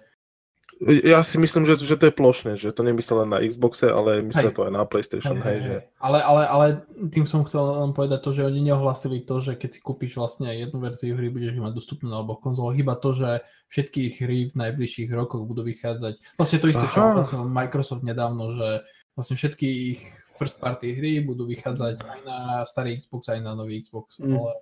[0.85, 4.21] ja si myslím, že, že to je plošné, že to nemyslel len na Xboxe, ale
[4.21, 5.41] myslel to aj na PlayStation.
[5.41, 5.75] Hej, hej, že...
[5.97, 6.65] ale, ale, ale
[7.09, 10.53] tým som chcel len povedať to, že oni neohlasili to, že keď si kúpiš vlastne
[10.53, 13.41] jednu verziu hry, budeš mať dostupnú na oboch konzoloch, iba to, že
[13.73, 16.37] všetky ich hry v najbližších rokoch budú vychádzať.
[16.37, 18.85] Vlastne to isté, čo vlastne Microsoft nedávno, že
[19.17, 20.01] vlastne všetky ich
[20.37, 22.37] first party hry budú vychádzať aj na
[22.69, 24.21] starý Xbox, aj na nový Xbox.
[24.21, 24.37] Mm.
[24.37, 24.53] Ale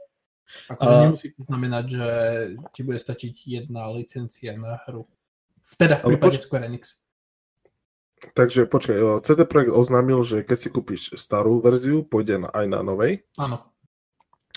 [0.72, 1.02] akože uh...
[1.04, 2.10] nemusí to znamenať, že
[2.72, 5.04] ti bude stačiť jedna licencia na hru.
[5.76, 7.00] Teda v prípade poč- Square Enix.
[8.34, 12.80] Takže počkaj, CD Projekt oznámil, že keď si kúpiš starú verziu, pôjde na, aj na
[12.82, 13.22] novej.
[13.38, 13.62] Áno.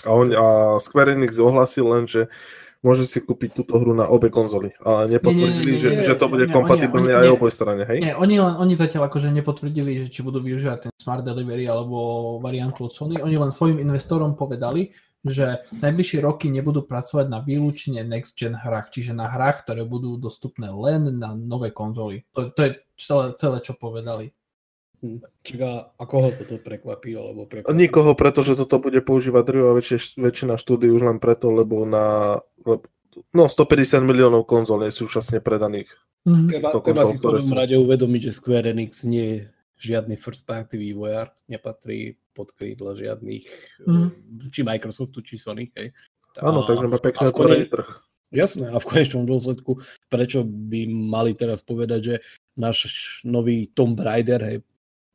[0.07, 0.45] A, on, a
[0.81, 2.31] Square Enix ohlasil len, že
[2.79, 4.71] môže si kúpiť túto hru na obe konzoly.
[4.79, 7.99] Ale nepotvrdili, nie, nie, nie, že, že to bude kompatibilné aj oboj strane, hej?
[7.99, 12.39] Nie, oni, len, oni zatiaľ akože nepotvrdili, že či budú využívať ten Smart Delivery alebo
[12.39, 13.19] variantu od Sony.
[13.19, 14.95] Oni len svojim investorom povedali,
[15.27, 20.15] že najbližšie roky nebudú pracovať na výlučne next gen hrách, čiže na hrách, ktoré budú
[20.15, 22.23] dostupné len na nové konzoly.
[22.31, 24.31] To, to je celé, celé, čo povedali.
[24.99, 25.19] Hm.
[25.43, 25.63] Čiže
[25.95, 27.15] a koho toto prekvapí?
[27.15, 27.71] Alebo prekvapí?
[27.75, 32.83] Nikoho, pretože toto bude používať drvá väčšie, väčšina štúdí už len preto, lebo na lebo,
[33.31, 35.91] no 150 miliónov konzol je súčasne predaných.
[36.27, 36.47] Mm.
[36.51, 39.39] Treba, treba si v prvom rade uvedomiť, že Square Enix nie je
[39.79, 43.45] žiadny first party vývojár, nepatrí pod krídla žiadnych,
[43.85, 44.07] mm.
[44.53, 45.69] či Microsoftu, či Sony.
[45.75, 45.91] Hej.
[46.39, 47.89] Áno, takže má pekný otvorený trh.
[48.29, 52.15] Jasné, a v konečnom dôsledku, prečo by mali teraz povedať, že
[52.53, 52.85] náš
[53.25, 54.57] nový Tomb Raider, hej,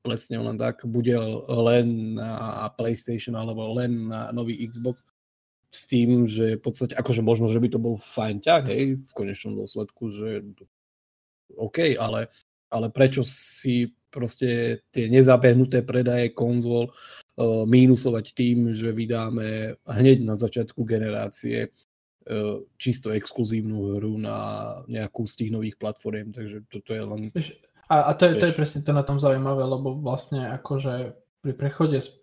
[0.03, 1.15] presne len tak, bude
[1.47, 4.99] len na PlayStation alebo len na nový Xbox.
[5.75, 9.13] s tým, že v podstate, akože možno, že by to bol fajn ťah, hej, v
[9.15, 10.47] konečnom dôsledku, že
[11.59, 12.31] OK, ale,
[12.75, 20.35] ale prečo si proste tie nezabehnuté predaje konzol uh, mínusovať tým, že vydáme hneď na
[20.35, 24.39] začiatku generácie uh, čisto exkluzívnu hru na
[24.91, 27.21] nejakú z tých nových platform, takže toto je len...
[27.91, 31.15] A, a to, je, to je presne to na tom zaujímavé, lebo vlastne akože
[31.45, 32.17] pri prechode z,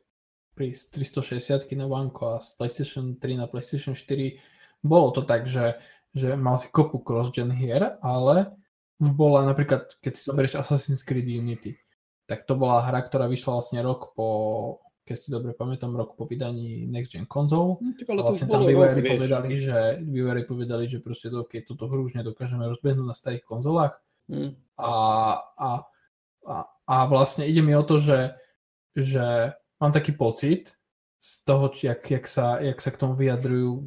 [0.57, 4.41] pri 360 na Vanko a z PlayStation 3 na PlayStation 4
[4.81, 5.77] bolo to tak, že,
[6.17, 8.49] že mal si kopu cross-gen hier, ale
[9.01, 11.73] už bola napríklad, keď si zoberieš Assassin's Creed Unity,
[12.29, 14.29] tak to bola hra, ktorá vyšla vlastne rok po,
[15.01, 17.81] keď si dobre pamätám, rok po vydaní Next Gen konzol.
[17.81, 22.05] Hm, a vlastne tam vývojári povedali, že, vývojári povedali, že proste do, keď túto hru
[22.05, 23.97] už nedokážeme rozbehnúť na starých konzolách.
[24.29, 24.53] Hmm.
[24.77, 24.93] A,
[25.57, 25.69] a,
[26.45, 28.37] a, a vlastne ide mi o to, že,
[28.93, 30.77] že mám taký pocit
[31.17, 33.81] z toho, či, jak, jak, sa, jak sa k tomu vyjadrujú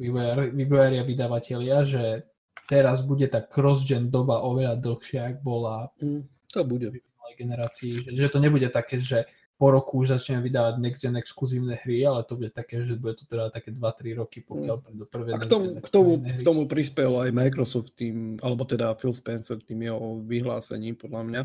[0.51, 2.27] vývojári a vydavatelia, že
[2.65, 6.87] teraz bude tá cross-gen doba oveľa dlhšia, ak bola mm, to bude.
[7.35, 7.99] generácii.
[7.99, 12.27] Že, že to nebude také, že po roku už začneme vydávať next-gen exkluzívne hry, ale
[12.27, 15.47] to bude také, že bude to teda také 2-3 roky, pokiaľ prídu prvé A k
[15.47, 20.19] tomu, k tomu, k tomu prispel aj Microsoft tým, alebo teda Phil Spencer tým jeho
[20.27, 21.41] vyhlásením, podľa mňa,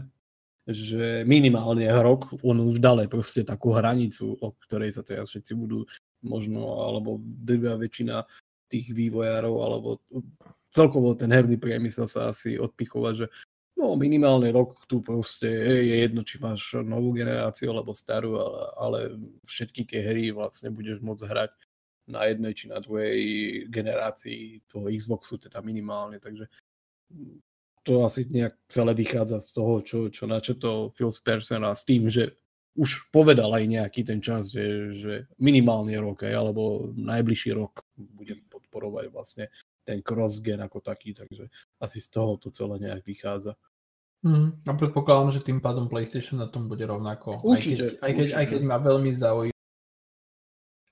[0.66, 5.87] že minimálne rok, on už dal proste takú hranicu, o ktorej sa teraz všetci budú
[6.27, 8.27] možno, alebo drvia väčšina
[8.66, 10.03] tých vývojárov, alebo
[10.71, 13.27] celkovo ten herný priemysel sa asi odpichovať, že
[13.77, 15.49] no minimálne rok tu proste
[15.85, 18.99] je jedno, či máš novú generáciu alebo starú, ale, ale
[19.47, 21.53] všetky tie hry vlastne budeš môcť hrať
[22.11, 23.18] na jednej či na druhej
[23.71, 26.51] generácii toho Xboxu, teda minimálne, takže
[27.87, 32.11] to asi nejak celé vychádza z toho, čo, čo načetol Phil Spencer a s tým,
[32.11, 32.35] že
[32.79, 38.43] už povedal aj nejaký ten čas, že, že minimálne rok, aj, alebo najbližší rok budem
[38.47, 39.45] podporovať vlastne
[39.85, 41.49] ten cross-gen ako taký, takže
[41.81, 43.57] asi z toho to celé nejak vychádza.
[44.20, 47.41] Mm, a predpokladám, že tým pádom PlayStation na tom bude rovnako.
[47.41, 49.61] Určite, aj, keď, aj, keď, aj keď ma veľmi zaujíma,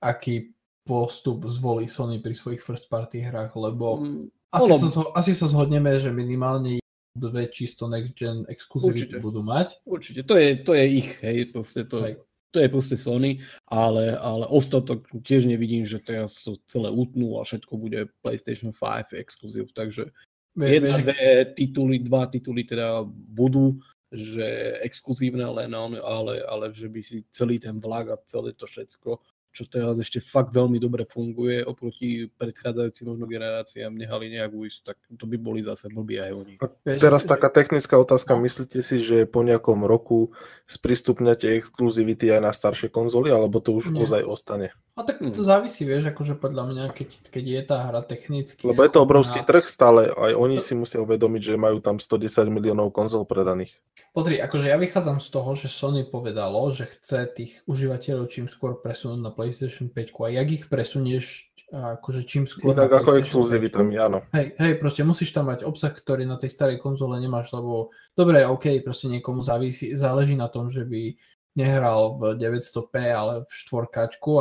[0.01, 0.35] aký
[0.81, 5.93] postup zvolí Sony pri svojich first party hrách, lebo mm, asi, sa, asi sa zhodneme,
[6.01, 6.81] že minimálne
[7.13, 9.77] dve čisto next gen exkluzivity budú mať.
[9.85, 12.17] Určite, to je, to je ich, hej, proste to, hej
[12.51, 13.39] to je proste Sony,
[13.69, 19.13] ale, ale ostatok tiež nevidím, že teraz to celé utnú a všetko bude PlayStation 5
[19.17, 20.09] exkluzív, takže
[20.57, 23.77] jedna, dve tituly, dva tituly teda budú,
[24.09, 29.21] že exkluzívne len, ale, ale že by si celý ten vlak a celé to všetko
[29.59, 34.95] čo teraz ešte fakt veľmi dobre funguje oproti predchádzajúcim možno generáciám nehali nejak ujsť, tak
[35.19, 36.53] to by boli zase blbí aj oni.
[36.63, 38.47] A teraz taká technická otázka, no.
[38.47, 40.31] myslíte si, že po nejakom roku
[40.71, 44.07] sprístupňate exkluzivity aj na staršie konzoly, alebo to už Nie.
[44.07, 44.71] ozaj ostane?
[44.95, 45.47] A tak to hmm.
[45.47, 48.63] závisí, vieš, akože podľa mňa, keď, keď je tá hra technicky...
[48.67, 52.51] Lebo je to obrovský trh stále, aj oni si musia uvedomiť, že majú tam 110
[52.51, 53.75] miliónov konzol predaných.
[54.09, 58.81] Pozri, akože ja vychádzam z toho, že Sony povedalo, že chce tých užívateľov čím skôr
[58.81, 64.25] presunúť na PlayStation 5 a jak ich presunieš akože čím skôr Inak ako exkluzivitami, áno.
[64.33, 68.41] Hej, hej, proste musíš tam mať obsah, ktorý na tej starej konzole nemáš, lebo dobre,
[68.41, 71.13] OK, proste niekomu závisí, záleží na tom, že by
[71.53, 73.85] nehral v 900p, ale v 4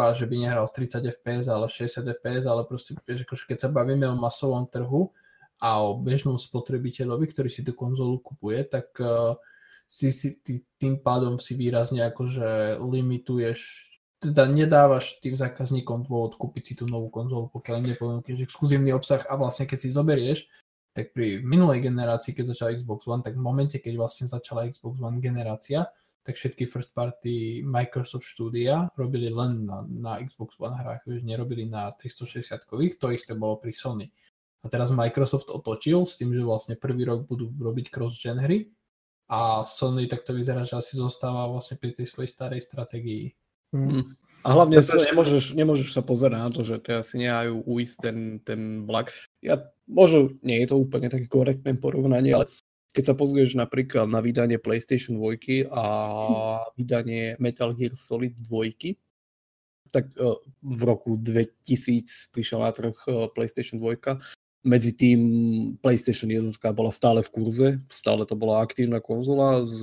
[0.00, 3.44] a že by nehral v 30 fps, ale v 60 fps, ale proste, vieš, akože
[3.44, 5.12] keď sa bavíme o masovom trhu
[5.58, 9.34] a o bežnom spotrebiteľovi, ktorý si tú konzolu kupuje, tak uh,
[9.88, 13.58] si, si ty, tým pádom si výrazne akože limituješ,
[14.20, 19.34] teda nedávaš tým zákazníkom dôvod kúpiť si tú novú konzolu, pokiaľ neponúkneš exkluzívny obsah a
[19.40, 20.44] vlastne keď si zoberieš,
[20.92, 24.98] tak pri minulej generácii, keď začala Xbox One, tak v momente, keď vlastne začala Xbox
[25.00, 25.88] One generácia,
[26.26, 31.64] tak všetky first party Microsoft štúdia robili len na, na Xbox One hrách, vieš, nerobili
[31.64, 34.12] na 360-kových, to isté bolo pri Sony.
[34.60, 38.66] A teraz Microsoft otočil s tým, že vlastne prvý rok budú robiť cross-gen hry
[39.28, 43.36] a Sony tak to vyzerá, že asi zostáva vlastne pri tej svojej starej stratégii.
[43.76, 44.16] Mm.
[44.44, 48.18] A hlavne sa nemôžeš, nemôžeš sa pozerať na to, že teraz si nehajú uísť ten,
[48.40, 49.12] ten vlak.
[49.44, 52.48] Ja, možno nie je to úplne také korektné porovnanie, ale
[52.96, 55.84] keď sa pozrieš napríklad na vydanie PlayStation 2 a
[56.80, 58.96] vydanie Metal Gear Solid 2,
[59.92, 64.00] tak e, v roku 2000 prišiel na trh e, PlayStation 2
[64.68, 65.20] medzi tým
[65.80, 69.80] PlayStation 1 bola stále v kurze, stále to bola aktívna konzola s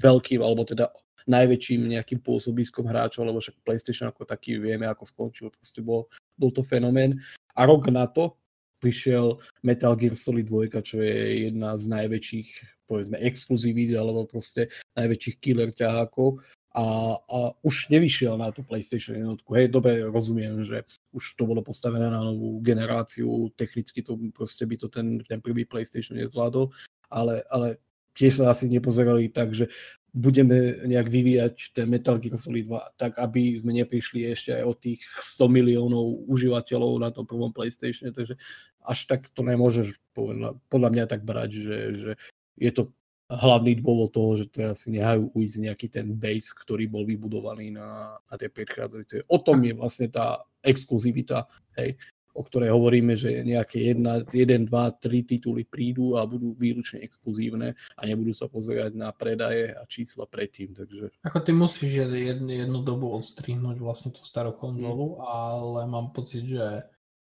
[0.00, 0.88] veľkým, alebo teda
[1.28, 6.52] najväčším nejakým pôsobiskom hráčov, lebo však PlayStation ako taký vieme, ako skončil, proste bol, bol
[6.52, 7.20] to fenomén.
[7.56, 8.36] A rok na to
[8.80, 12.48] prišiel Metal Gear Solid 2, čo je jedna z najväčších,
[12.84, 16.44] povedzme, exkluzivít, alebo proste najväčších killer ťahákov
[16.74, 16.86] a,
[17.22, 19.54] a už nevyšiel na tú PlayStation jednotku.
[19.54, 20.82] Hej, dobre, rozumiem, že
[21.14, 25.62] už to bolo postavené na novú generáciu, technicky to proste by to ten, ten prvý
[25.62, 26.74] PlayStation nezvládol,
[27.14, 27.78] ale, ale
[28.18, 29.70] tiež sa asi nepozerali tak, že
[30.14, 34.74] budeme nejak vyvíjať ten Metal Gear Solid 2 tak, aby sme neprišli ešte aj o
[34.74, 38.34] tých 100 miliónov užívateľov na tom prvom PlayStation, takže
[38.82, 42.10] až tak to nemôžeš podľa, podľa mňa tak brať, že, že
[42.58, 42.94] je to
[43.38, 48.18] hlavný dôvod toho, že teraz si nehajú ujsť nejaký ten base, ktorý bol vybudovaný na,
[48.18, 49.26] na tie predchádzajúce.
[49.30, 51.98] O tom je vlastne tá exkluzivita, hej
[52.34, 54.26] o ktorej hovoríme, že nejaké 1,
[54.66, 59.86] 2, 3 tituly prídu a budú výlučne exkluzívne a nebudú sa pozerať na predaje a
[59.86, 60.74] čísla predtým.
[60.74, 61.14] Takže...
[61.22, 65.18] Ako ty musíš jednu, jednu dobu odstrihnúť vlastne tú starú konzolu, mm.
[65.22, 66.90] ale mám pocit, že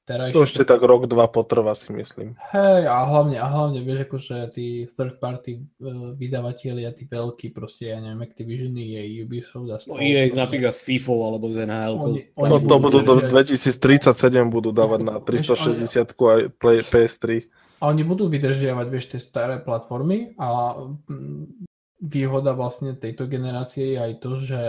[0.10, 0.34] Terajšie...
[0.34, 2.34] To ešte tak rok, dva potrvá si myslím.
[2.50, 7.94] Hej, a hlavne, a hlavne vieš, akože tí third party uh, vydavatelia, tí veľkí, proste,
[7.94, 10.02] ja neviem, Activision, je Ubisoft a spolu.
[10.02, 11.94] No, je napríklad s FIFA alebo z NHL.
[12.02, 17.46] Oni, oni to, to budú do 2037 budú dávať na 360 aj play, PS3.
[17.78, 20.74] A oni budú vydržiavať, vieš, tie staré platformy a
[21.06, 21.70] mm,
[22.02, 24.62] výhoda vlastne tejto generácie je aj to, že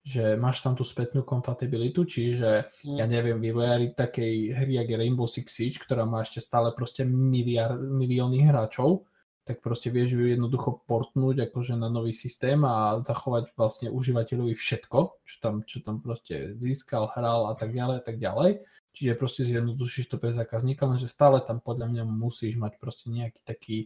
[0.00, 2.96] že máš tam tú spätnú kompatibilitu, čiže mm.
[2.96, 7.04] ja neviem, vývojári takej hry, jak je Rainbow Six Siege, ktorá má ešte stále proste
[7.04, 9.04] miliard, milióny hráčov,
[9.44, 14.98] tak proste vieš ju jednoducho portnúť akože na nový systém a zachovať vlastne užívateľovi všetko,
[15.26, 18.62] čo tam, čo tam proste získal, hral a tak ďalej a tak ďalej.
[18.90, 23.40] Čiže proste zjednodušíš to pre zákazníka, lenže stále tam podľa mňa musíš mať proste nejaký
[23.42, 23.76] taký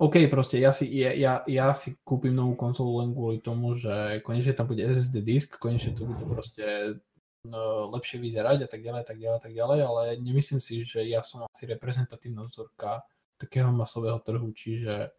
[0.00, 4.24] OK, proste ja si, ja, ja, ja si kúpim novú konzolu len kvôli tomu, že
[4.24, 6.98] konečne tam bude SSD disk, konečne to bude proste
[7.46, 11.22] no, lepšie vyzerať a tak ďalej, tak ďalej, tak ďalej, ale nemyslím si, že ja
[11.22, 13.06] som asi reprezentatívna vzorka
[13.38, 15.10] takého masového trhu, čiže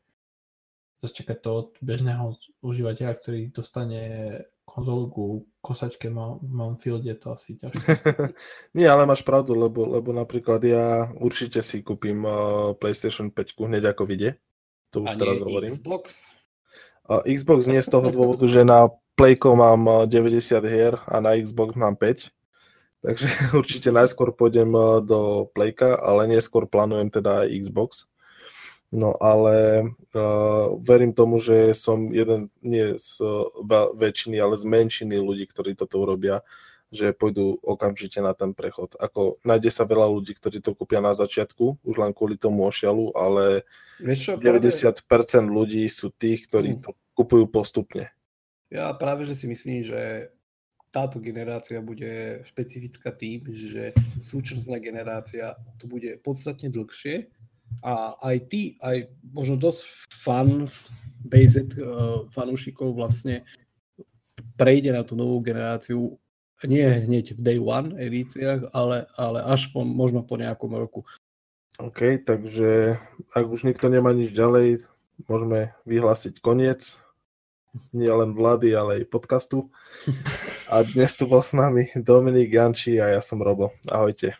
[1.03, 4.01] zase čakať to od bežného užívateľa, ktorý dostane
[4.63, 5.25] konzolu ku
[5.59, 7.99] kosačke v Mountfielde, to asi ťažké.
[8.79, 13.91] Nie, ale máš pravdu, lebo, lebo napríklad ja určite si kúpim uh, PlayStation 5 hneď
[13.91, 14.39] ako vyjde.
[14.93, 15.73] To už a teraz hovorím.
[15.73, 16.31] Xbox?
[17.09, 21.73] Uh, Xbox nie z toho dôvodu, že na Playko mám 90 hier a na Xbox
[21.73, 22.29] mám 5.
[23.03, 23.27] Takže
[23.59, 24.71] určite najskôr pôjdem
[25.03, 27.89] do Playka, ale neskôr plánujem teda aj Xbox.
[28.93, 35.17] No ale uh, verím tomu, že som jeden, nie z uh, väčšiny, ale z menšiny
[35.17, 36.45] ľudí, ktorí toto urobia
[36.93, 38.93] že pôjdu okamžite na ten prechod.
[39.01, 43.17] Ako nájde sa veľa ľudí, ktorí to kúpia na začiatku, už len kvôli tomu ošialu,
[43.17, 43.65] ale
[44.13, 45.49] čo, 90% práve...
[45.49, 46.81] ľudí sú tých, ktorí mm.
[46.85, 48.13] to kupujú postupne.
[48.69, 50.29] Ja práve, že si myslím, že
[50.93, 57.33] táto generácia bude špecifická tým, že súčasná generácia to bude podstatne dlhšie
[57.81, 59.81] a aj ty, aj možno dosť
[60.21, 60.93] fans,
[61.25, 63.41] based uh, fanúšikov vlastne
[64.53, 66.13] prejde na tú novú generáciu
[66.65, 71.03] nie hneď v day one edíciách, ale, ale až po, možno po nejakom roku.
[71.81, 73.01] OK, takže
[73.33, 74.85] ak už nikto nemá nič ďalej,
[75.25, 77.01] môžeme vyhlásiť koniec.
[77.89, 79.73] Nie len vlády, ale aj podcastu.
[80.69, 83.73] A dnes tu bol s nami Dominik Janči a ja som Robo.
[83.89, 84.37] Ahojte.